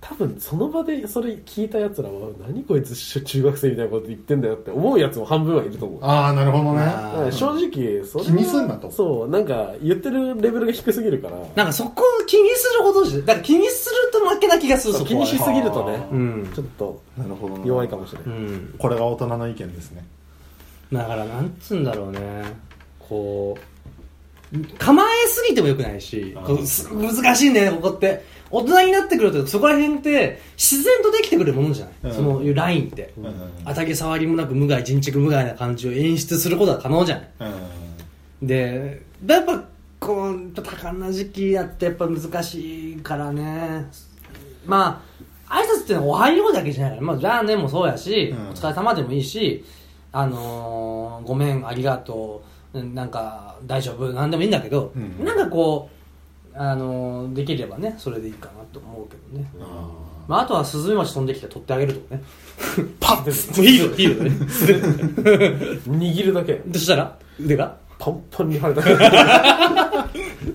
[0.00, 6.04] 多分その場でそれ聞いた奴らは、何こいつ中学生みたいなこと言ってんだよって思うやつも半分はいると思う。
[6.04, 7.32] ああなるほどね。
[7.32, 8.90] 正直そ気にすんなと。
[8.90, 11.38] そうなんか言ってるレベルが低すぎるから。
[11.56, 15.98] なんかそこを気にするほどじゃだから気にすると負けな気がするそ気にしすぎるとね
[16.54, 18.74] ちょっとなるほどな弱いかもしれない、うん。
[18.78, 20.06] これが大人の意見ですね。
[20.92, 22.44] だからなんつうんだろうね。
[23.00, 23.75] こう
[24.78, 26.36] 構えすぎてもよくないし
[26.92, 28.36] 難しいんだよねここって。
[28.48, 32.14] 大人になってくるとそこら辺って自然とできてくるものじゃない、うん。
[32.14, 33.34] そのいうラインって、うん。
[33.64, 37.28] 当たり障りもなく無害人畜無害な感じを演出することは可能じゃない。
[38.40, 38.46] うん。
[38.46, 39.64] でやっぱ
[39.98, 43.86] こう多感な時期だってやっぱ難しいからね。
[44.64, 45.02] ま
[45.48, 48.48] あ挨拶ってのはおはようだけじゃないから、まあ、じゃあねもそうやし、うん。
[48.50, 49.64] お疲れ様でもいいし
[50.12, 52.50] あのーごめんありがとう。
[52.50, 55.24] うんなんか大丈夫なんでもいいんだけど、うん。
[55.24, 55.88] なんかこ
[56.54, 59.88] うあのーできればねそれでいいかなと思うけどね、あ
[60.26, 62.22] まあ、あとはスズメバチ飛んできて取ってあげるとかね。
[63.00, 63.86] パッてもういいよ。
[63.96, 64.30] いいよね。
[65.86, 66.62] 握るだけ。
[66.72, 67.16] そしたら？
[67.40, 67.76] 腕が？
[67.98, 68.82] パンパンに腫れた。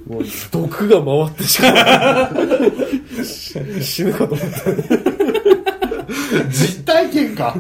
[0.08, 3.24] もう毒が回ってしまう。
[3.24, 4.50] し 死ぬかと思った。
[6.50, 7.56] 実体験か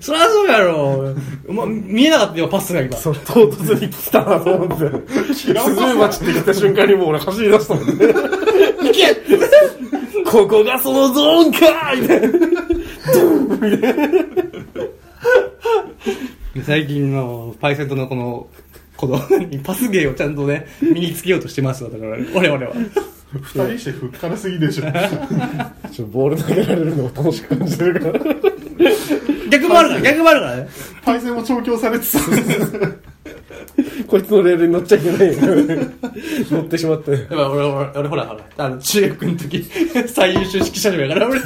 [0.00, 1.14] そりゃそうやろ、
[1.48, 2.96] ま、見えなかったよパスが今。
[2.96, 4.90] そう唐突に来たなと思って。
[5.34, 7.92] スズメバチって言った瞬間にもう俺走り出したもんね。
[7.94, 9.16] いけ。
[10.24, 11.58] ここがそのゾーンか。
[11.96, 12.20] みたい
[16.56, 18.48] な最近のパイセントのこの
[18.96, 19.20] この
[19.62, 21.90] パス芸をちゃんとね身につけようとしてますわ。
[21.90, 22.72] だから我々は。
[23.32, 24.84] 二人してふっからすぎでしょ。
[24.84, 24.94] ちょっ
[25.96, 28.24] とボール投げられるのを楽しく感じてるから
[29.50, 30.68] 逆もあるから逆もあるからね。
[31.04, 32.18] パイセンも調教されてた
[34.06, 35.34] こいつのレールに乗っちゃいけないよ。
[36.50, 39.64] 乗ってしまってやっぱ俺俺俺ほらほらあの中学の時
[40.06, 41.40] 最優秀指揮者やから俺。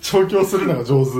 [0.00, 1.12] 調教するのが上手。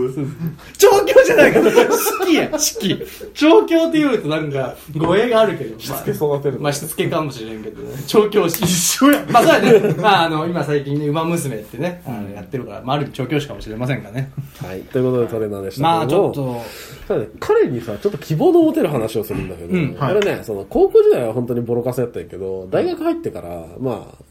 [0.79, 1.61] 調教じゃないか。
[1.61, 2.57] ら指揮や指
[3.05, 3.33] 揮。
[3.35, 8.03] 調教って言うとなんか語弊があるけどしつけ育てるまあしつけかもしれんけどね。
[8.07, 9.25] 調教師一緒や。
[9.29, 9.95] まあそうやね。
[9.99, 14.31] まああの、今最近ね、馬娘ってね、あのやってるから、まあある意味調教師かもしれませんがね。
[14.65, 14.81] はい。
[14.83, 16.01] ということでトレーナーでしたまも。
[16.03, 16.63] あちょっと、
[17.09, 20.15] ただね彼にさちょっと希望の持てる話をするんだけど、うんはい。
[20.15, 24.25] これねその高校時代は本当にボロカスやったんやけど大学入ってからまあ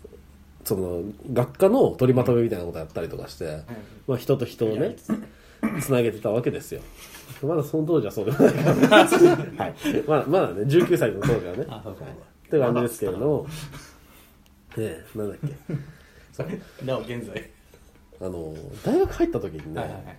[0.63, 1.01] その
[1.33, 3.61] 学科の取りまとめみたいなことやったりとかして、
[4.07, 4.95] まあ、人と人をね
[5.81, 6.81] つなげてたわけですよ。
[7.41, 8.53] まだその当時はそうでもない。
[8.53, 9.75] から、はい、
[10.07, 11.65] まだまだね19歳の当時はね。
[11.69, 12.03] あそうか。
[12.03, 12.13] はい
[12.47, 13.47] って感じですけれども
[14.77, 16.85] ねえなんだっけ。
[16.85, 17.49] なお現在。
[18.21, 18.55] あの
[18.85, 20.17] 大学入った時にね、はいはいはい。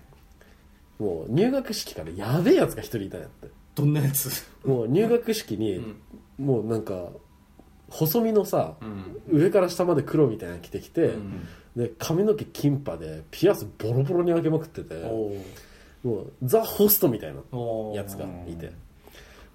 [0.99, 3.49] もう入学式からやべえやつが一人いたんやって。
[3.75, 4.45] どんなやつ？
[4.65, 5.95] もう入学式に、
[6.37, 7.11] もうなんか
[7.89, 8.75] 細身のさ、
[9.31, 11.13] 上から下まで黒みたいなの着てきて、
[11.77, 15.37] で髪の毛金髪でピアスボロボロに開けまくっててお
[16.03, 17.41] もうザ・ホストみたいな
[17.95, 18.73] やつがいて。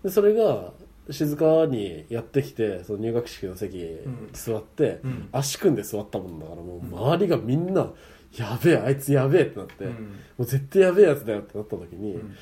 [0.03, 0.71] でそれが
[1.09, 3.99] 静かにやってきてその入学式の席に
[4.31, 5.27] 座って、うん。
[5.33, 7.91] 足組んで座ったもんだからもう周りがみんな
[8.37, 9.91] 「やべえあいつやべえ」ってなって、うん。
[9.91, 9.97] も
[10.39, 12.35] う絶対やべえやつだよってなった時に、ん。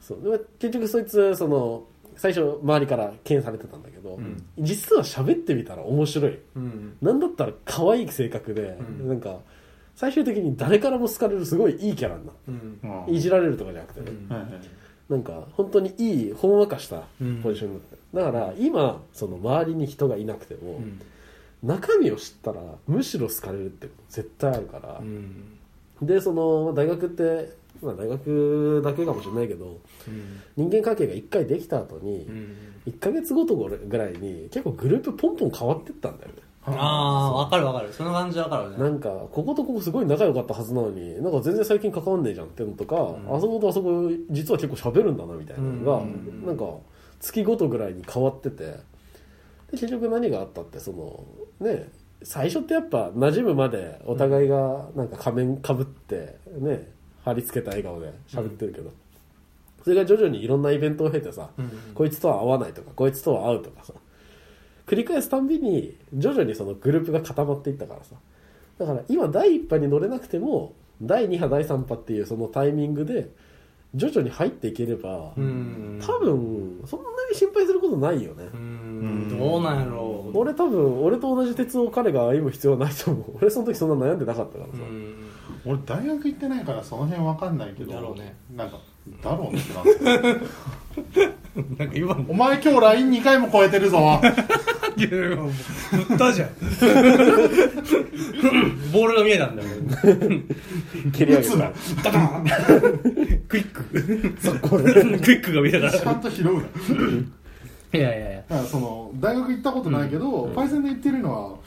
[0.00, 1.84] そうでも結局そいつその
[2.16, 4.42] 最初周りから敬遠されてたんだけど、ん。
[4.58, 6.38] 実は喋ってみたら面白い。
[6.56, 6.96] うん。
[7.02, 9.08] なんだったら可愛い性格で、うん。
[9.08, 9.40] なんか
[9.96, 12.50] 最終的に誰からも好かれるすごいいいキャラになるう
[12.88, 13.06] ん。
[13.08, 13.14] うん。
[13.14, 14.36] いじられるとかじゃなくてね、うん。
[14.36, 14.52] はいはい
[15.06, 17.42] なんか本当にいいほんわかしたうん。
[17.42, 17.96] ポジションになって。
[17.96, 21.00] る、だから今その周りに人がいなくても、うん
[21.64, 24.98] 中身を知ったらむしろ好かれるってこと絶対あるから。
[25.00, 25.58] う、ん。
[26.02, 27.52] でそのまあ大学って、
[27.82, 30.68] まあ、大学だけかもしれないけどうん。
[30.68, 32.56] 人間関係が1回できた後にうん。
[32.86, 36.34] 1ヶ月ごとぐらいに結構グループポンポン変わってったんだよね。
[36.66, 37.92] ああわかるわかる。
[37.92, 38.78] その感じわかるね。
[38.78, 42.98] なんかこことここすごい仲良かったはずなのになんか全然最近関わんねえじゃんってのとか、ん。
[43.36, 46.46] あそことあそこ実は結構喋るんだなみたいなのが、うん。
[46.46, 46.64] なんか
[47.20, 48.64] 月ごとぐらいに変わってて。
[49.70, 51.24] で結局何があったってその
[51.64, 51.88] ね
[52.22, 56.88] 最初ってやっぱ馴染むまでお互いがなんか仮面かぶってね
[57.24, 58.92] 貼り付けた笑顔で喋ってるけど、
[59.82, 63.92] それが徐々にいろんなイベントを経てさ、うんこいつとは会わないとかこいつとは会うとかさ。
[64.86, 68.16] 繰り返すたんびに徐々にそのグループが固まっていったからさ。
[68.78, 73.30] だから今第1波に乗れなくても第2波第3波っていうそのタイミングで
[73.94, 78.83] 徐々に入っていければ、うん多分そんなに心配することないよね、うん
[79.38, 80.38] どうなんやろう。
[80.38, 83.24] 俺多分俺と同じ鉄を彼が歩む必要はないと思う。
[83.40, 85.14] 俺その時そんな悩んでなかったからさ、うん。
[85.64, 88.34] 俺大学行ってないからその辺わかんないけどだろうね。
[88.54, 88.78] なんか
[89.22, 89.84] だろうねってなん
[91.78, 94.20] なんか今お前今日 LINE2 回も超えてるぞ。
[94.96, 96.48] いやもう振ったじゃん。
[98.92, 99.68] ボールが見えたんだよ。
[101.12, 101.72] 蹴り上げて打つな。
[102.04, 102.44] ダダーン。
[103.48, 103.82] クイック。
[103.84, 103.98] ク
[105.32, 105.90] イックが見えた。
[105.90, 106.62] かちゃんと拾うな
[107.94, 108.42] いやいやいや。
[108.42, 111.58] からその大学行ったことないけど、パイセンで言ってるのは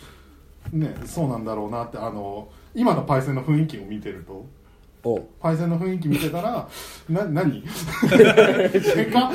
[0.73, 4.45] ねそうなんだろうなってあの今のパイセンの雰囲気を見てると。
[5.03, 5.17] お。
[5.19, 6.67] うパイセンの雰囲気見てたら
[7.07, 7.63] な何？
[7.63, 9.29] 喧嘩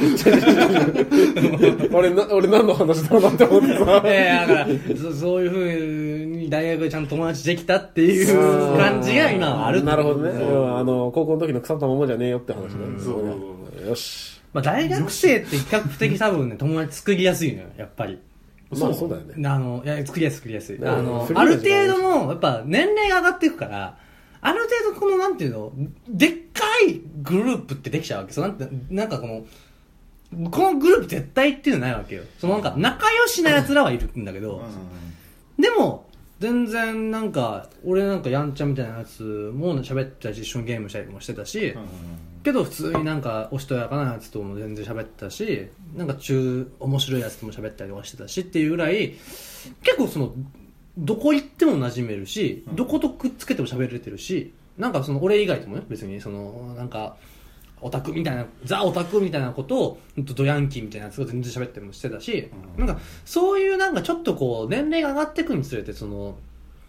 [1.96, 4.02] 俺な俺何の話だろうなって思ってさ。
[4.04, 18.18] いやいやだからそそういうふうに大学でちゃんと友達できたっていう感じが今はあるなるほどね、あの高校の時の腐ったままじゃねえよって話ね、そううんよしまあ、大学生って比較的多分ね友達作りやすいのよやっぱり。
[18.70, 19.48] まあそうだよね。
[19.48, 20.76] あのいや作りやすい作りやすい。
[20.76, 23.98] うんあのある程度のやっぱ年齢が上がっていくから
[24.40, 25.72] ある程度このなんていうの
[26.08, 28.32] でっかいグループってできちゃうわけ。
[28.32, 29.44] そうなんてなんかこの
[30.50, 32.22] このグループ絶対っていうのないわけよ。
[32.38, 34.62] そのなんか仲良しな奴らはいるんだけど、
[35.58, 36.06] でも
[36.40, 41.76] 全然なんか俺なんかやんちゃみたいなやつも喋ってたし一緒にゲームしたりもしてたし、
[42.42, 49.14] けど普通になんかおしとやかなやつとも全然喋ってたしなんか中面白いやつとも喋ったりとかしてたしっていうぐらい
[49.82, 50.32] 結構その
[50.98, 57.16] どこ行っても馴染めるし、どことくっつけても喋れてるしなんかその俺以外ともね別にそのなんか
[57.80, 66.36] オタクみたいなザ・オタクみたいなことをドヤンキーみたいなやつが全然喋ったりもしてたし、なんかそういうなんかちょっとこう年齢が上がっていくにつれてその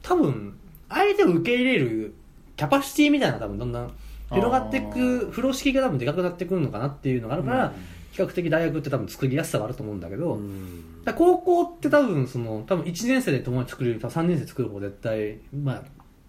[0.01, 0.57] 多分
[0.89, 2.13] 相手を受け入れる
[2.55, 3.93] キャパシティみたいな多分どんどん
[4.33, 7.73] 広がっていあく風呂敷が多分でかくなってくるのかなっていうのがあるから、
[8.11, 10.83] 比較的大学って多分作りやすさがあると思うんだけど、うん。
[11.15, 15.83] 高校って多分その多分1年生で友達作るより3年生作る方が絶対ま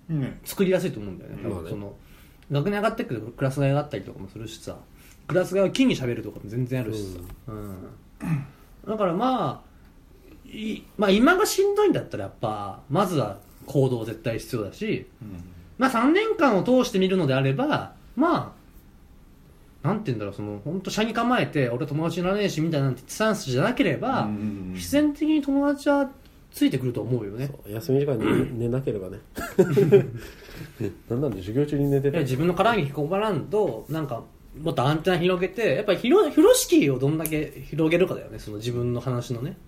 [0.08, 0.40] あね。
[0.44, 1.38] 作りやすいと思うんだよね。
[1.42, 1.94] 多分その
[2.50, 4.76] 学年上がってくるクラス替えがあったりとかもするしさ
[5.28, 7.76] クラス替えは金に喋るとかも全然あるしさ、うん。
[8.86, 9.74] だからまあ
[10.48, 15.06] いまあ今がしんどいんだったらやっぱまずは行動絶対必要だし
[15.78, 18.64] まあ3年間を通して見るのであればまあ
[19.86, 24.26] なんて言うんだろうその本当車に構えて俺友達いらねえしみたいなスタンスじゃなければ、
[24.72, 26.10] 自然的に友達は
[26.50, 27.50] ついてくると思うよね。
[27.68, 28.24] 休み時間に
[28.58, 29.18] 寝なければね。
[31.10, 34.22] なんなんで授業中に寝て自分の殻に引き込まらんとなんか
[34.58, 39.58] もっとアンテナ広げてやっぱり広風呂敷をどんだけ広げるかだよねその自分の話のね。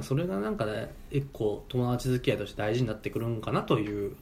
[0.00, 4.14] それがなんかね一個友達付き合いとして大事になってくるんかなという。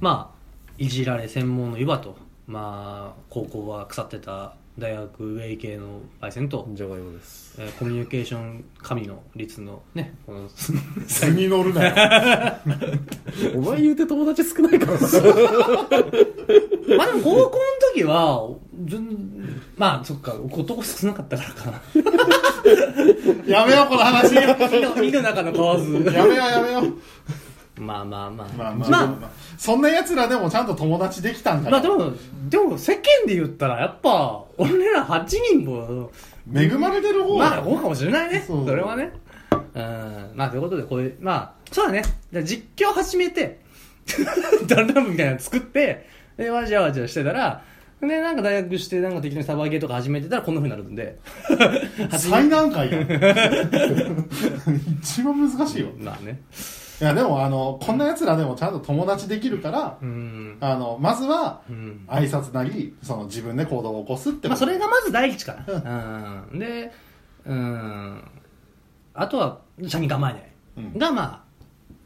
[0.00, 0.37] まあ
[0.78, 2.16] いじられ専門の湯葉と
[2.46, 7.60] まあ高校は腐ってた大学ウェイ系のパイセンと、じゃがいもです。
[7.60, 12.56] えーコミュニケーション神の率のねこの図に乗るなよ。
[13.58, 15.18] お前言うて友達少ないからさ
[16.96, 17.50] まあでも高校の
[17.92, 18.48] 時は
[18.84, 19.18] 全
[19.76, 21.70] まあそっか男少なかったからか。
[21.72, 24.36] なやめようこの話。
[24.38, 26.94] やの中の蛙めようやめよう
[27.78, 28.48] まあまあまあ。
[28.56, 32.12] まあまあ、まあまあそんな奴らでもちゃんと友達できたんだまあでも、
[32.48, 36.10] でも世間で言ったらやっぱ、俺ら8人も、
[36.54, 38.44] 恵まれてる方まあ、そうかもしれないね。
[38.46, 39.12] それはね。
[39.74, 40.32] うん。
[40.34, 42.02] まあ、ということで、こういう、まあ、そうだね。
[42.32, 43.60] じゃあ実況始めて、
[44.66, 46.06] ダンラムみたいなの作って、
[46.36, 47.62] で、わじゃわじゃしてたら、
[48.00, 51.18] で、なんか大学して、なんか適当にサバゲーとか始めてたらこんな風になるんで。
[52.16, 53.02] 最難関やん
[55.02, 56.40] 一番難しいよまあね。
[57.00, 60.56] いやでもあのこんな奴らでもちゃんと友達できるから、うん。
[60.60, 62.04] あのまずはうん。
[62.08, 66.44] 挨拶なりその自分で行動を起こすってまあ、それがまず第一かな。
[66.52, 66.58] うん。
[66.58, 66.90] で、
[67.46, 68.22] うん。
[69.14, 70.42] あとは、車に構えない。
[70.76, 71.44] うんが、ま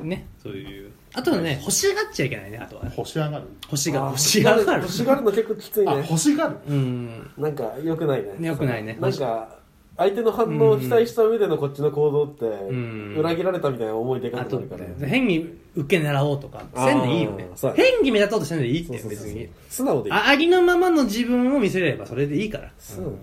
[0.01, 0.91] あ、ね、そういう。
[1.15, 2.85] あとはね、欲しがっちゃいけないね、あとは。
[2.97, 4.83] 欲し上がる欲しが、あー欲しがる。
[4.83, 7.31] 欲しがるの結構きついあね欲しがるうん。
[7.37, 9.62] なんか良くないね良くないねなんか
[9.97, 13.15] 相手の反応を期待した上でのこっちの行動ってん。
[13.17, 17.49] 裏切られたみたいな思いでかあとくなるから、ね、変に受け狙おうとか、せんでいいよね。
[17.51, 17.71] あーそう。
[17.73, 17.85] だね。
[17.91, 19.49] 変に目立とうとせんでいいって、そうそうそう別に。
[19.69, 20.15] 素直でいい。
[20.15, 22.71] あありのままの自分を見せればそれでいいから。
[22.79, 23.21] 素直でいい。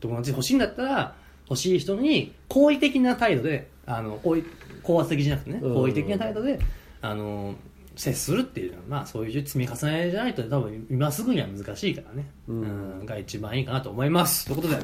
[0.00, 1.14] 友達欲しいんだったら、
[1.50, 4.44] 欲しい人に好意的な態度で、あの、好意、
[4.82, 5.74] 高圧的じゃなくてね、うん。
[5.74, 6.58] 好意的な態度で、
[7.00, 7.54] あの、
[7.96, 12.30] 接するっていうのは、まあそういう積み重ねじゃないと多分今すぐには難しいからね。
[12.48, 12.62] うん。
[13.00, 13.06] うん。
[13.06, 14.46] が一番いいかなと思います。
[14.46, 14.76] ということで、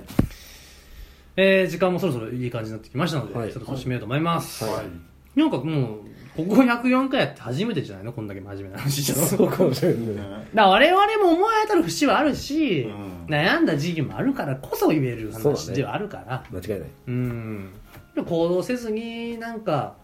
[1.36, 3.52] えー、時間もそろそろいい感じになってきましたので、はい。
[3.52, 4.64] そろそろ締めようと思います。
[4.64, 5.38] はい。
[5.38, 5.98] なんかもう、
[6.36, 8.12] ここ104回やって初めてじゃないの？
[8.12, 10.14] こんだけ真面目な話してたのそうかもしれないね。
[10.16, 13.26] だから我々も思い当たる節はあるし、うん。
[13.26, 16.44] 悩んだ時期もあるからこそ言える話ではあるから。
[16.50, 16.88] 間違いない。
[17.08, 17.72] うん。
[18.16, 19.96] 行動せずになんか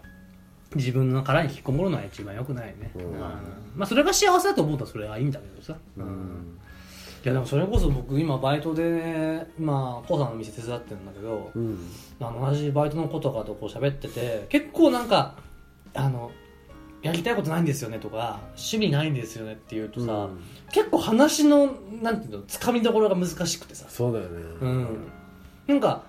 [0.74, 3.18] 自分の殻に引きこもるのは一番良くないね、うん。
[3.18, 3.30] まあ
[3.76, 6.58] まあそれが幸せだと思ったらそれはいいんだけどさ、うん
[7.22, 11.78] いやでもそれこそ僕今バイトでね今コウさんの店手伝ってるんだけど、うん。
[12.18, 15.34] 同じバイトの子とかとこう喋ってて結構なんか
[15.94, 16.30] あの
[17.02, 20.40] やりたいことないんですよねとか趣味ないんですよねって言うとさ、うん。
[20.72, 23.86] 結構話のなんていうのつかみどころが難しくてさ。
[23.88, 24.30] そうだよね。
[24.60, 24.86] うん。
[25.66, 26.04] なんか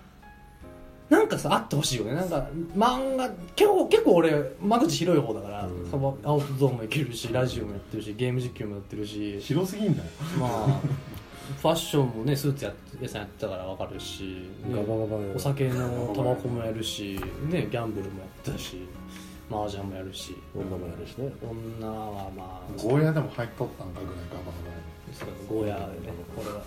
[1.11, 2.15] なんかさあってほしいよね。
[2.15, 4.31] なんか漫画結構結構俺
[4.61, 5.91] 間口広い方だから、うん。
[5.91, 9.37] そのアウトドアもいけるしラジオもやってるしゲーム実況もやってるし。
[9.41, 10.09] 広すぎんだよ。
[10.39, 10.79] まあ
[11.61, 14.23] ファッションもねスーツや屋さんやってたから分かるし、
[14.65, 18.87] ねガバガバねお酒のタバコもやるし、ね、ギャンブルもやったし
[19.51, 20.33] 麻雀もやるし。
[20.55, 21.29] 女もやるしね。
[21.43, 24.51] 女はまあゴーヤでも入っとったんかぐらいガバガ
[25.25, 26.13] バゴーヤでね。
[26.33, 26.61] これは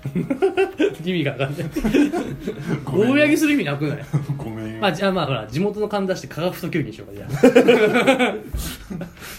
[1.04, 1.68] 意味が分かんない。
[2.84, 3.98] ゴーヤにする意味なくない？
[4.36, 4.80] ごめんよ。
[4.80, 8.34] まあじゃあまあほら地元の勘出して科学と球技にしようかじゃ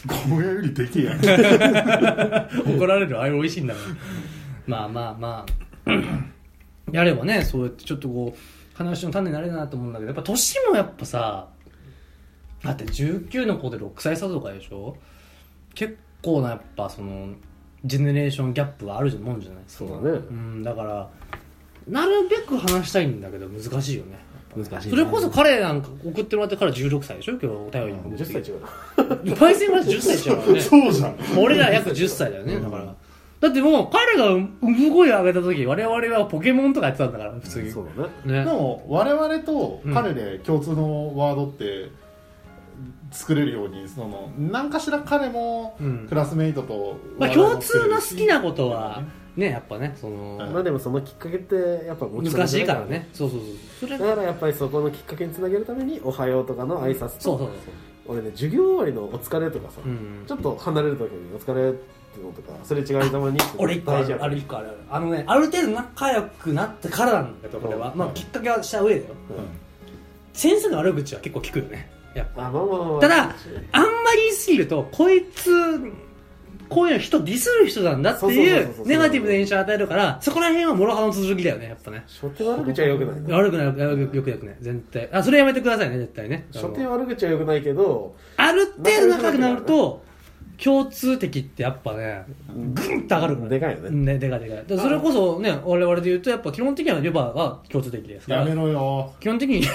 [0.07, 1.20] ゴーヤよりでけえやん。
[1.26, 3.20] あ怒られる。
[3.20, 3.95] あれ美味しいんだから。
[4.68, 5.45] まあまあま
[5.86, 5.91] あ。
[6.91, 11.47] やればねそうやってちょっとこう話の種になれるなと思うんだけどやっぱ年もやっぱさ
[12.64, 14.97] だって19の子で6歳差とかでしょ？
[15.74, 17.30] 結構なやっぱその
[17.86, 19.63] ジェネレーションギャップがあるもんじゃない？
[19.63, 20.17] ですかそうだね。
[20.29, 21.09] うん、だから
[21.88, 24.19] なるべく話したいんだけど難しいよね。
[24.55, 27.32] 難しいそれこそ彼なんか送ってもらってから16歳でしょ？
[27.34, 27.99] 今日お便りに。
[28.17, 29.29] 10歳違う。
[29.29, 30.61] なパイセンは10歳違うからね。
[30.61, 31.15] そうじゃん。
[31.39, 32.93] 俺ら約10歳だよねだから。
[33.39, 34.51] だってもう彼が産
[34.91, 37.71] 声を上げた時我々はポケモンとかやってたんだから普通に。
[37.71, 38.39] そうだね。
[38.39, 38.45] ね。
[38.45, 41.89] でも我々と彼で共通のワードって
[43.11, 46.07] 作れるようにその何かしら彼もうん。
[46.07, 49.03] クラスメイトとまあ共通の好きなことは
[49.36, 53.09] ねやっぱねそのうんまあでもそのきっかけってやっぱ難しいからね。
[53.13, 53.49] そうそうそう。
[53.82, 57.49] それだからやっぱりそこのきっかけにつなげるために「おはよう」とかの挨拶とそうそう
[58.07, 64.67] 俺ね授業終わりの「お疲れ」とかさ、うんちょっと離れる時に「お疲れ」ってのとかそれ違いざまに俺一個あるある一個ある。
[64.67, 69.13] あるあのねある程度仲良くなってからなんだけどこれはうんまあきっかけはした上だよ。
[70.34, 72.47] 先生の悪口は結構聞くよねやっぱ。
[72.47, 73.36] あまあただ
[73.72, 75.51] あんまり言い過ぎるとこいつ
[76.70, 82.05] こういうの人ディスる人なんだっていそうネガティブな印象を与えるからそこら辺は諸刃の続きだよねやっぱね。
[82.07, 83.32] 初手悪口はよくない。
[83.34, 83.74] 悪くないよ
[84.07, 84.57] くよくよくね。
[84.62, 86.47] 絶対あそれやめてくださいね絶対ね。
[86.55, 88.16] あの初手悪口はよくないけど。
[88.38, 90.03] ある程度仲良くなると
[90.64, 93.49] 共通敵ってやっぱねグンと上がるから。
[93.49, 94.14] でかいよね。
[94.14, 94.57] ねでかいでかい。
[94.57, 98.39] だからそれこそね我々で言うとやっぱ基本的にはレバーが共通敵ですから。
[98.41, 99.12] やめろよ。
[99.20, 99.68] 基本的にレ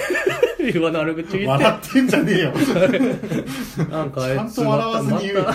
[0.78, 1.64] バーの悪口言って。
[1.64, 2.52] 笑ってんじゃねえよ。
[3.90, 5.52] なんかあいつちゃんと笑わずに言うま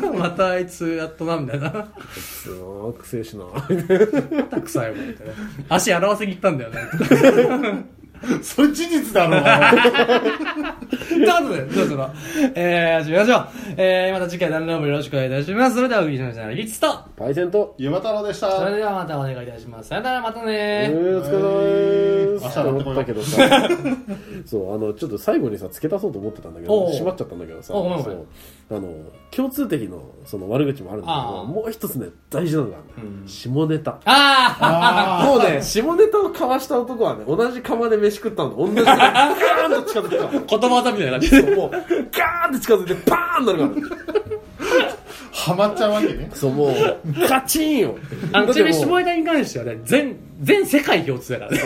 [0.00, 1.88] た またあいつやっとなみたいな。
[2.18, 3.44] すごくせえしな。
[3.44, 3.60] ま
[4.50, 5.34] た臭いもんみたいな。
[5.68, 7.86] 足洗わせに行ったんだよね
[8.42, 9.36] それ事実だろ
[11.08, 12.10] ということで、どうぞ、
[12.54, 13.46] えー、始めましょう。
[13.76, 15.76] えー、また次回、ダウンロードもよろしくお願いいたします。
[15.76, 16.50] それでは、お送りしました。
[16.50, 19.88] リツと、パイセントゆば太郎でしそたれではまたお願いいたします。
[19.88, 22.44] さよなら、またえねー、お疲れ様です。
[22.44, 23.68] 明日と思ったけどさ。
[24.46, 27.68] そうあのちょっと最後にさ付け足そうと思ってたんだけど閉まっちゃったんだけどさ。
[27.68, 28.26] そう
[28.68, 31.32] あの共通的のその悪口もあるんだけああ。
[31.32, 33.28] どもう一つね大事なのがあるね、うん。
[33.28, 34.00] 下ネタ。
[34.04, 38.50] ああもうね下ネタを交わした男はね同じ釜で飯食ったの。
[38.50, 38.74] と同じ。
[38.74, 41.04] ぐらいガーンと近づくからー言葉技みた。
[41.04, 41.84] いな感じそうもうガー
[42.52, 44.96] ンって近づいてパーンなるから
[45.36, 46.30] ハマっちゃうわけね。
[46.32, 47.28] そうもう。
[47.28, 47.98] カチンよ。
[48.32, 51.58] あの、ちなみに下もうネタに関してはね、全、全世界共通だからね。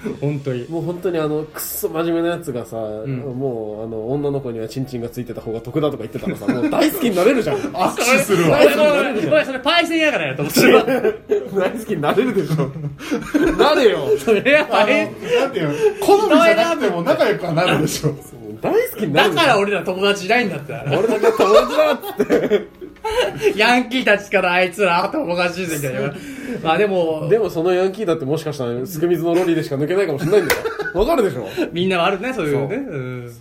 [0.20, 0.66] 本当に。
[0.68, 2.80] もう本当にあのくっそ真面目なやつがさ、ん。
[2.80, 7.56] もうあの女の子にはチンチンがついてた方が得だとか言ってたらさもう大好きになれるじゃん。
[7.68, 8.60] 握手するわ。
[8.60, 10.62] おい、それ、おい、それ、パイセンやからやと思って。
[10.62, 11.20] る。
[11.54, 13.52] 大好きになれるでしょ。
[13.58, 14.08] なれよ。
[14.18, 15.74] それはあパイのなんていうの？
[16.00, 18.14] 好みじゃなくても仲良くはなるでしょ。
[18.60, 20.72] 大好きになだから俺ら友達いないんだって。
[20.86, 22.87] 俺だけ友達だっつって
[23.56, 26.14] ヤンキーたちからあいつら友達みたいな。
[26.62, 30.60] まあでも、でもそのヤンキーだってもしかしたらすく水のロリでしか抜けないかもしれないんだよ
[30.94, 31.46] わかるでしょ？
[31.72, 32.76] みんなはあるね、そういうね。
[32.76, 33.32] うん。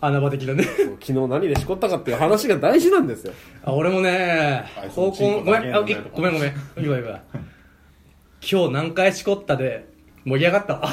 [0.00, 0.64] 穴場的なね。
[1.00, 3.32] 昨日何でしこったかっていう話が大事なんですよ
[3.64, 5.80] あ俺もね高校、ごめん、あ
[6.12, 6.52] ごめんごめん。
[6.80, 7.20] いいわいいわ。
[8.50, 9.84] 今日何回しこったで、
[10.24, 10.88] 盛り上がったわ。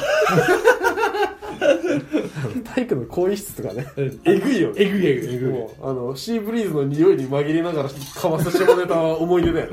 [2.64, 3.86] 体育の更衣室とかね。
[3.96, 4.20] うん。
[4.24, 5.52] えぐいよえぐいえぐい。
[5.52, 9.70] もうあのシーブリーズの匂いに紛れながらかわす下ネタは思い出だよ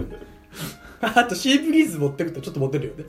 [1.00, 3.06] あとシーブリーズ持ってくとちょっと持ってるよね。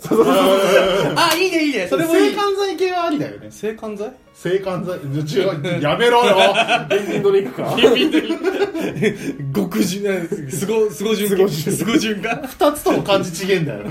[1.17, 1.87] あ、いいねいいね。
[1.89, 2.31] それもいい。
[2.31, 3.51] 性感剤系はありだよね。
[3.51, 5.83] 性感剤性感剤違う。
[5.83, 6.37] やめろよ
[6.91, 7.77] エンジンドリンクか。
[9.55, 11.29] 極潤、 すご、すご順。
[11.31, 12.43] すご順すご順か。
[12.47, 13.85] 二つとも感じちげえんだよ。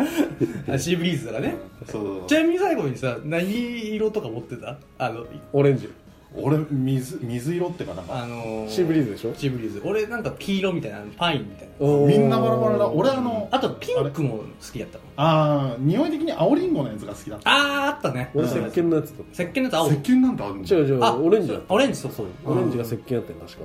[0.68, 1.56] あシーブリーズだからね。
[1.90, 2.28] そう。
[2.28, 4.78] ちなみに最後にさ、何色とか持ってた？
[4.98, 5.90] あの、オレンジ
[6.36, 9.34] 俺水水色ってかなんかあのー、シーブリーズでしょ？
[9.36, 9.80] シーブリーズ。
[9.84, 11.86] 俺なんか黄色みたいな、パインみたいな。
[12.06, 15.04] みんなバラバラだ俺あのあとピンクも好きだったの。
[15.16, 18.30] ああ匂い的に青りんごのやつが好きだったあー、あったね。
[18.34, 19.86] 俺石鹸のやつだ石鹸のやつ青。
[19.88, 23.64] 石鹸なんてあるんだ違う違うあオレンジオレンジそうそうオレンジが石鹸やったよ確か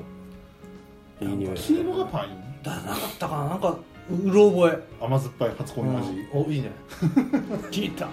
[1.21, 2.63] いい匂い黄色がパイン？
[2.63, 3.75] だなかったかななんか、
[4.11, 5.03] うろ覚え。
[5.05, 6.71] 甘酸っぱい初恋の味お、いいね。
[7.71, 8.07] 聞いた。